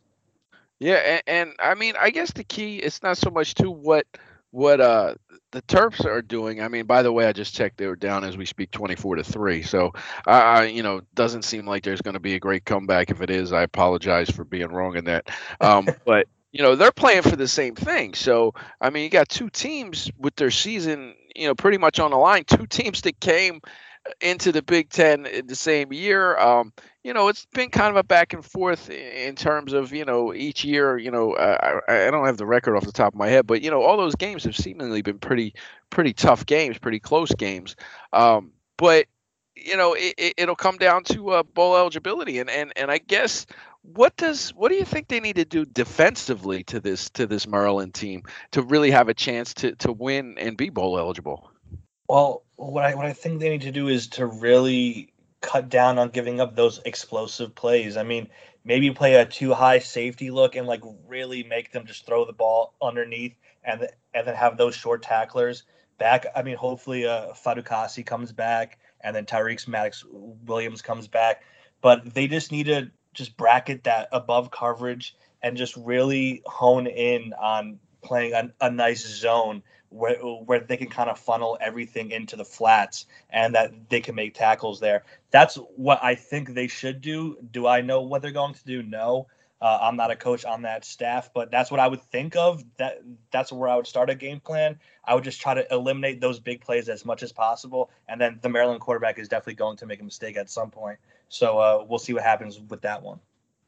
Yeah, 0.80 0.96
and, 0.96 1.24
and 1.28 1.54
I 1.60 1.74
mean, 1.76 1.96
I 2.00 2.10
guess 2.10 2.32
the 2.32 2.44
key 2.44 2.78
it's 2.78 3.02
not 3.02 3.18
so 3.18 3.30
much 3.30 3.56
to 3.56 3.72
what 3.72 4.06
what 4.56 4.80
uh 4.80 5.14
the 5.52 5.62
Terps 5.64 6.06
are 6.06 6.22
doing. 6.22 6.62
I 6.62 6.70
mean, 6.70 6.86
by 6.86 7.02
the 7.02 7.12
way, 7.12 7.28
I 7.28 7.34
just 7.34 7.54
checked 7.54 7.78
they 7.78 7.88
were 7.88 7.96
down 7.96 8.24
as 8.24 8.38
we 8.38 8.46
speak, 8.46 8.72
twenty-four 8.72 9.18
to 9.18 9.24
three. 9.24 9.62
So, 9.62 9.92
uh, 10.26 10.66
you 10.70 10.82
know, 10.82 11.02
doesn't 11.14 11.44
seem 11.44 11.66
like 11.66 11.84
there's 11.84 12.02
going 12.02 12.14
to 12.14 12.22
be 12.22 12.36
a 12.36 12.40
great 12.40 12.64
comeback. 12.66 13.12
If 13.12 13.22
it 13.22 13.30
is, 13.30 13.52
I 13.52 13.64
apologize 13.64 14.30
for 14.30 14.46
being 14.46 14.70
wrong 14.70 14.96
in 14.96 15.06
that. 15.06 15.30
Um, 15.60 15.88
but 16.06 16.28
you 16.54 16.64
know, 16.64 16.76
they're 16.76 16.92
playing 16.92 17.24
for 17.24 17.36
the 17.36 17.50
same 17.50 17.76
thing. 17.76 18.14
So, 18.14 18.54
I 18.80 18.90
mean, 18.90 19.04
you 19.04 19.10
got 19.10 19.28
two 19.28 19.50
teams 19.50 20.10
with 20.18 20.38
their 20.38 20.52
season, 20.52 21.16
you 21.36 21.48
know, 21.48 21.56
pretty 21.56 21.78
much 21.78 22.00
on 22.00 22.12
the 22.12 22.18
line. 22.18 22.46
Two 22.46 22.66
teams 22.66 23.02
that 23.02 23.20
came 23.20 23.60
into 24.22 24.54
the 24.54 24.62
Big 24.62 24.90
Ten 24.90 25.26
in 25.26 25.48
the 25.48 25.56
same 25.56 25.92
year. 25.92 26.38
Um, 26.38 26.72
you 27.06 27.14
know, 27.14 27.28
it's 27.28 27.46
been 27.54 27.70
kind 27.70 27.92
of 27.92 27.98
a 27.98 28.04
back 28.04 28.34
and 28.34 28.44
forth 28.44 28.90
in 28.90 29.36
terms 29.36 29.74
of 29.74 29.94
you 29.94 30.04
know 30.04 30.34
each 30.34 30.66
year. 30.66 30.98
You 30.98 31.12
know, 31.12 31.36
I, 31.38 31.80
I 31.88 32.10
don't 32.10 32.26
have 32.26 32.38
the 32.38 32.48
record 32.48 32.76
off 32.76 32.84
the 32.84 32.92
top 32.92 33.14
of 33.14 33.20
my 33.20 33.28
head, 33.28 33.46
but 33.46 33.62
you 33.62 33.70
know, 33.70 33.84
all 33.84 33.96
those 33.96 34.16
games 34.16 34.44
have 34.44 34.58
seemingly 34.58 35.04
been 35.04 35.20
pretty 35.20 35.54
pretty 35.92 36.14
tough 36.14 36.48
games, 36.48 36.80
pretty 36.80 37.00
close 37.00 37.32
games. 37.36 37.76
Um, 38.12 38.52
but 38.76 39.06
you 39.56 39.78
know, 39.78 39.96
it, 39.96 40.34
will 40.48 40.56
come 40.56 40.78
down 40.78 41.04
to 41.04 41.30
uh, 41.30 41.44
bowl 41.44 41.78
eligibility, 41.78 42.40
and 42.40 42.50
and 42.50 42.74
and 42.76 42.90
I 42.90 42.98
guess 42.98 43.46
what 43.84 44.18
does 44.18 44.50
what 44.56 44.70
do 44.70 44.76
you 44.76 44.86
think 44.86 45.08
they 45.08 45.20
need 45.20 45.36
to 45.36 45.46
do 45.46 45.64
defensively 45.64 46.64
to 46.64 46.80
this 46.80 47.12
to 47.12 47.28
this 47.28 47.46
Maryland 47.46 47.94
team 47.94 48.24
to 48.50 48.64
really 48.64 48.90
have 48.90 49.10
a 49.10 49.14
chance 49.14 49.54
to 49.56 49.76
to 49.76 49.92
win 49.92 50.40
and 50.40 50.58
be 50.58 50.70
bowl 50.72 50.98
eligible? 50.98 51.52
Well, 52.10 52.42
what 52.56 52.84
I 52.84 52.96
what 52.96 53.06
I 53.06 53.14
think 53.14 53.42
they 53.42 53.50
need 53.50 53.62
to 53.62 53.72
do 53.72 53.90
is 53.90 54.08
to 54.08 54.26
really 54.26 55.14
cut 55.46 55.70
down 55.70 56.00
on 56.00 56.10
giving 56.10 56.42
up 56.42 56.56
those 56.56 56.82
explosive 56.86 57.54
plays. 57.54 57.98
I 57.98 58.04
mean, 58.04 58.28
maybe 58.64 58.90
play 58.90 59.14
a 59.16 59.26
too 59.26 59.54
high 59.54 59.78
safety 59.78 60.32
look 60.32 60.56
and 60.56 60.66
like 60.66 60.82
really 61.08 61.44
make 61.44 61.72
them 61.72 61.86
just 61.86 62.06
throw 62.06 62.26
the 62.26 62.34
ball 62.34 62.74
underneath 62.82 63.36
and 63.64 63.88
and 64.14 64.28
then 64.28 64.36
have 64.36 64.58
those 64.58 64.76
short 64.76 65.04
tacklers 65.04 65.64
back. 66.00 66.26
I 66.36 66.42
mean, 66.42 66.58
hopefully 66.58 67.06
uh 67.06 67.34
Fatukasi 67.34 68.04
comes 68.04 68.32
back 68.32 68.80
and 69.02 69.16
then 69.16 69.26
Tyreek 69.26 69.68
Maddox 69.68 70.04
Williams 70.12 70.82
comes 70.82 71.08
back, 71.08 71.44
but 71.80 72.14
they 72.14 72.28
just 72.28 72.52
need 72.52 72.66
to 72.66 72.90
just 73.14 73.38
bracket 73.38 73.84
that 73.84 74.10
above 74.12 74.50
coverage 74.50 75.16
and 75.44 75.56
just 75.56 75.78
really 75.78 76.42
hone 76.48 76.88
in 76.88 77.34
on 77.34 77.80
playing 78.02 78.34
a, 78.34 78.52
a 78.62 78.72
nice 78.72 79.06
zone 79.06 79.62
where 79.96 80.16
where 80.18 80.60
they 80.60 80.78
can 80.78 80.90
kind 80.90 81.10
of 81.10 81.18
funnel 81.18 81.58
everything 81.62 82.12
into 82.12 82.36
the 82.36 82.46
flats 82.46 83.06
and 83.30 83.56
that 83.56 83.72
they 83.90 84.02
can 84.02 84.16
make 84.16 84.34
tackles 84.34 84.80
there. 84.80 85.04
That's 85.32 85.56
what 85.76 86.04
I 86.04 86.16
think 86.16 86.54
they 86.54 86.68
should 86.68 87.02
do. 87.02 87.38
Do 87.52 87.68
I 87.68 87.82
know 87.82 88.02
what 88.02 88.22
they're 88.22 88.32
going 88.32 88.54
to 88.54 88.66
do? 88.66 88.84
No. 88.84 89.28
Uh, 89.62 89.80
I'm 89.82 89.96
not 89.96 90.12
a 90.12 90.16
coach 90.16 90.44
on 90.44 90.64
that 90.64 90.84
staff, 90.84 91.32
but 91.34 91.50
that's 91.50 91.72
what 91.72 91.80
I 91.80 91.88
would 91.88 92.02
think 92.02 92.36
of. 92.36 92.64
That 92.78 93.02
that's 93.32 93.52
where 93.52 93.70
I 93.70 93.76
would 93.78 93.88
start 93.88 94.10
a 94.10 94.16
game 94.16 94.42
plan. 94.42 94.78
I 95.06 95.16
would 95.16 95.24
just 95.24 95.40
try 95.40 95.54
to 95.54 95.66
eliminate 95.74 96.20
those 96.20 96.40
big 96.40 96.62
plays 96.62 96.90
as 96.90 97.06
much 97.06 97.24
as 97.24 97.32
possible, 97.32 97.90
and 98.10 98.20
then 98.20 98.40
the 98.42 98.50
Maryland 98.50 98.82
quarterback 98.82 99.18
is 99.18 99.30
definitely 99.30 99.56
going 99.56 99.78
to 99.78 99.86
make 99.86 100.02
a 100.02 100.04
mistake 100.04 100.36
at 100.36 100.50
some 100.50 100.70
point. 100.70 101.00
So 101.30 101.58
uh, 101.58 101.86
we'll 101.88 102.00
see 102.00 102.14
what 102.14 102.24
happens 102.24 102.60
with 102.60 102.82
that 102.82 103.02
one 103.02 103.20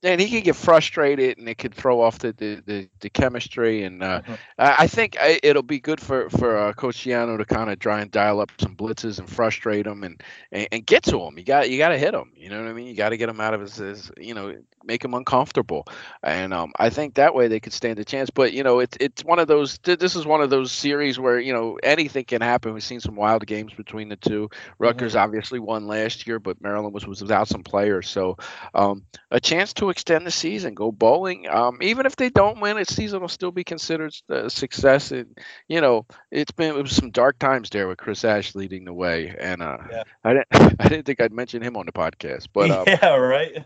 and 0.04 0.22
he 0.22 0.30
could 0.30 0.44
get 0.44 0.56
frustrated 0.56 1.38
and 1.38 1.50
it 1.50 1.58
could 1.58 1.74
throw 1.74 2.02
off 2.02 2.20
the 2.20 2.34
the, 2.34 2.62
the, 2.66 2.90
the 3.00 3.10
chemistry 3.10 3.84
and 3.84 4.04
uh, 4.04 4.22
mm-hmm. 4.22 4.34
I 4.58 4.88
think 4.88 5.18
it'll 5.20 5.64
be 5.64 5.80
good 5.80 6.00
for 6.00 6.30
for 6.30 6.58
uh, 6.58 6.74
Coach 6.74 6.98
Schiano 6.98 7.38
to 7.38 7.46
kind 7.46 7.70
of 7.70 7.80
try 7.80 8.02
and 8.02 8.12
dial 8.12 8.40
up 8.40 8.52
some 8.60 8.76
blitzes 8.76 9.20
and 9.20 9.30
frustrate 9.30 9.88
him 9.88 10.04
and, 10.04 10.22
and, 10.52 10.68
and 10.72 10.86
get 10.86 11.04
to 11.04 11.20
him. 11.22 11.38
You 11.38 11.44
got 11.44 11.70
you 11.70 11.78
got 11.78 11.90
to 11.90 11.98
hit 11.98 12.14
him. 12.14 12.32
You 12.36 12.50
know 12.50 12.62
what 12.62 12.70
I 12.70 12.74
mean? 12.74 12.88
You 12.88 12.96
got 12.96 13.10
to 13.10 13.18
get 13.18 13.30
him 13.30 13.42
out 13.42 13.54
of 13.54 13.62
his, 13.62 13.76
his 13.76 14.12
you 14.18 14.34
know 14.34 14.56
make 14.88 15.04
him 15.04 15.14
uncomfortable. 15.14 15.86
And 16.24 16.54
um, 16.54 16.72
I 16.80 16.90
think 16.90 17.16
that 17.16 17.36
way 17.36 17.48
they 17.48 17.60
could 17.60 17.74
stand 17.74 18.00
a 18.00 18.06
chance. 18.06 18.30
But 18.30 18.54
you 18.54 18.64
know, 18.64 18.80
it's 18.80 18.98
it's 19.00 19.24
one 19.24 19.40
of 19.40 19.48
those. 19.48 19.78
This 19.80 20.16
is 20.16 20.26
one 20.26 20.42
of 20.42 20.50
those 20.50 20.72
series 20.72 21.20
where 21.20 21.40
you 21.40 21.54
know 21.54 21.78
anything 21.84 22.26
can 22.26 22.42
happen. 22.42 22.74
We've 22.74 22.84
seen 22.84 23.00
some 23.00 23.16
wild 23.16 23.46
games 23.46 23.74
between 23.74 24.10
the 24.10 24.16
two. 24.16 24.50
Rutgers 24.80 25.14
mm-hmm. 25.14 25.24
obviously 25.24 25.60
won 25.60 25.88
last 25.88 26.26
year, 26.26 26.40
but 26.40 26.62
Maryland 26.62 26.94
was 26.94 27.06
was 27.06 27.22
without 27.22 27.48
some 27.48 27.64
players. 27.64 28.10
So 28.10 28.38
um, 28.74 29.04
a 29.32 29.40
chance 29.40 29.74
to 29.74 29.87
extend 29.90 30.26
the 30.26 30.32
season, 30.32 30.74
go 30.74 30.92
bowling. 30.92 31.48
Um, 31.48 31.80
even 31.82 32.06
if 32.06 32.16
they 32.16 32.30
don't 32.30 32.60
win, 32.60 32.78
its 32.78 32.96
season 32.96 33.22
will 33.22 33.28
still 33.28 33.52
be 33.52 33.64
considered 33.64 34.14
a 34.30 34.50
success. 34.50 35.12
And 35.12 35.38
you 35.68 35.82
know, 35.82 36.06
it's 36.32 36.52
been 36.52 36.76
it 36.76 36.82
was 36.82 36.96
some 36.96 37.12
dark 37.12 37.40
times 37.40 37.70
there 37.70 37.88
with 37.88 37.98
Chris 37.98 38.24
Ash 38.26 38.56
leading 38.56 38.86
the 38.86 38.94
way, 38.94 39.36
and 39.40 39.62
uh, 39.62 39.78
yeah. 39.92 40.04
I 40.24 40.34
didn't 40.34 40.48
I 40.82 40.90
didn't 40.90 41.06
think 41.06 41.22
I'd 41.22 41.34
mention 41.34 41.62
him 41.62 41.78
on 41.78 41.86
the 41.86 41.92
podcast, 41.92 42.48
but 42.54 42.72
um, 42.72 42.84
yeah, 42.88 43.16
right 43.16 43.66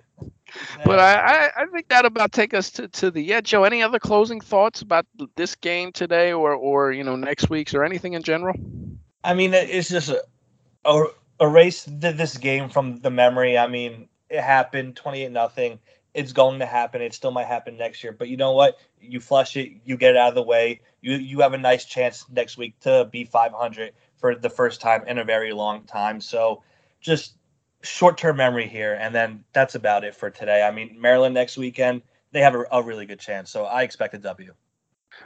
but 0.84 1.00
I, 1.00 1.52
I, 1.56 1.66
think 1.68 1.88
that 1.90 2.06
about 2.06 2.32
take 2.32 2.54
us 2.54 2.72
to, 2.72 2.88
to 2.88 3.12
the 3.12 3.22
yeah, 3.22 3.42
Joe. 3.42 3.64
Any 3.64 3.82
other 3.82 4.00
closing 4.00 4.42
thoughts 4.42 4.82
about 4.82 5.06
this 5.36 5.56
game 5.56 5.92
today, 5.92 6.34
or 6.34 6.54
or 6.54 6.92
you 6.92 7.04
know 7.04 7.16
next 7.16 7.50
week's, 7.50 7.74
or 7.74 7.84
anything 7.84 8.14
in 8.14 8.24
general? 8.24 8.56
I 9.24 9.34
mean, 9.34 9.54
it's 9.54 9.90
just 9.90 10.10
a, 10.10 10.24
a 10.86 11.04
erase 11.40 11.86
this 11.88 12.38
game 12.38 12.70
from 12.70 13.00
the 13.00 13.12
memory. 13.12 13.58
I 13.58 13.68
mean, 13.68 14.10
it 14.30 14.42
happened, 14.42 14.96
twenty 14.96 15.24
eight 15.24 15.32
nothing. 15.32 15.80
It's 16.14 16.34
going 16.34 16.60
to 16.60 16.66
happen. 16.66 17.02
It 17.02 17.14
still 17.14 17.32
might 17.32 17.48
happen 17.48 17.78
next 17.78 18.04
year. 18.04 18.12
But 18.12 18.28
you 18.28 18.38
know 18.38 18.52
what? 18.52 18.78
You 19.00 19.20
flush 19.20 19.56
it. 19.56 19.72
You 19.86 19.98
get 19.98 20.12
it 20.12 20.18
out 20.18 20.30
of 20.30 20.36
the 20.36 20.44
way. 20.44 20.82
You 21.02 21.16
you 21.16 21.40
have 21.42 21.54
a 21.54 21.58
nice 21.58 21.86
chance 21.86 22.26
next 22.30 22.58
week 22.58 22.80
to 22.82 23.08
be 23.12 23.24
five 23.24 23.54
hundred 23.54 23.94
for 24.18 24.36
the 24.36 24.50
first 24.50 24.82
time 24.82 25.04
in 25.08 25.18
a 25.18 25.24
very 25.24 25.54
long 25.54 25.84
time. 25.84 26.22
So 26.22 26.64
just 27.00 27.36
short 27.82 28.18
term 28.18 28.38
memory 28.38 28.68
here, 28.68 28.94
and 29.00 29.14
then 29.14 29.44
that's 29.54 29.76
about 29.76 30.04
it 30.04 30.16
for 30.16 30.30
today. 30.30 30.62
I 30.64 30.72
mean, 30.72 30.98
Maryland 31.00 31.34
next 31.34 31.58
weekend, 31.58 32.02
they 32.32 32.42
have 32.42 32.56
a, 32.56 32.66
a 32.72 32.84
really 32.84 33.06
good 33.06 33.20
chance, 33.20 33.50
so 33.50 33.66
I 33.66 33.84
expect 33.84 34.14
a 34.14 34.20
W. 34.20 34.54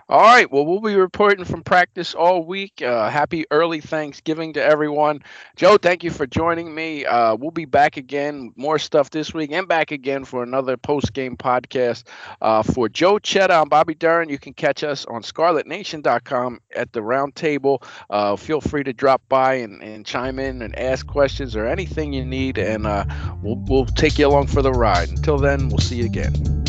All 0.08 0.22
right. 0.22 0.52
Well, 0.52 0.66
we'll 0.66 0.82
be 0.82 0.96
reporting 0.96 1.46
from 1.46 1.64
practice 1.64 2.14
all 2.14 2.46
week. 2.46 2.82
Uh, 2.82 3.10
happy 3.10 3.46
early 3.50 3.82
Thanksgiving 3.82 4.54
to 4.54 4.64
everyone. 4.64 5.22
Joe, 5.56 5.78
thank 5.78 6.04
you 6.04 6.12
for 6.12 6.28
joining 6.28 6.74
me. 6.74 7.06
Uh, 7.06 7.36
we'll 7.36 7.52
be 7.52 7.66
back 7.66 7.98
again, 7.98 8.54
more 8.56 8.78
stuff 8.78 9.10
this 9.10 9.34
week, 9.34 9.52
and 9.52 9.68
back 9.68 9.92
again 9.92 10.24
for 10.24 10.44
another 10.44 10.78
post 10.78 11.14
game 11.14 11.36
podcast. 11.36 12.04
Uh, 12.42 12.62
for 12.62 12.88
Joe 12.88 13.16
Chetta, 13.16 13.62
I'm 13.62 13.70
Bobby 13.70 13.96
Duran. 13.96 14.30
You 14.30 14.38
can 14.38 14.54
catch 14.54 14.84
us 14.84 15.06
on 15.06 15.24
scarletnation.com 15.24 16.60
at 16.76 16.94
the 16.94 17.02
roundtable. 17.02 17.84
Uh, 18.10 18.36
feel 18.36 18.62
free 18.62 18.84
to 18.84 18.94
drop 18.94 19.22
by 19.28 19.56
and, 19.56 19.82
and, 19.82 20.06
chime 20.06 20.38
in 20.38 20.62
and 20.62 20.78
ask 20.78 21.08
questions 21.08 21.56
or 21.56 21.66
anything 21.66 22.14
you 22.14 22.24
need, 22.24 22.60
and 22.60 22.86
uh, 22.86 23.06
we'll, 23.42 23.56
we'll 23.68 23.86
take 23.86 24.20
you 24.20 24.28
along 24.28 24.46
for 24.46 24.62
the 24.62 24.72
ride. 24.72 25.10
Until 25.10 25.40
then, 25.40 25.70
we'll 25.70 25.80
see 25.80 25.98
you 25.98 26.06
again. 26.06 26.66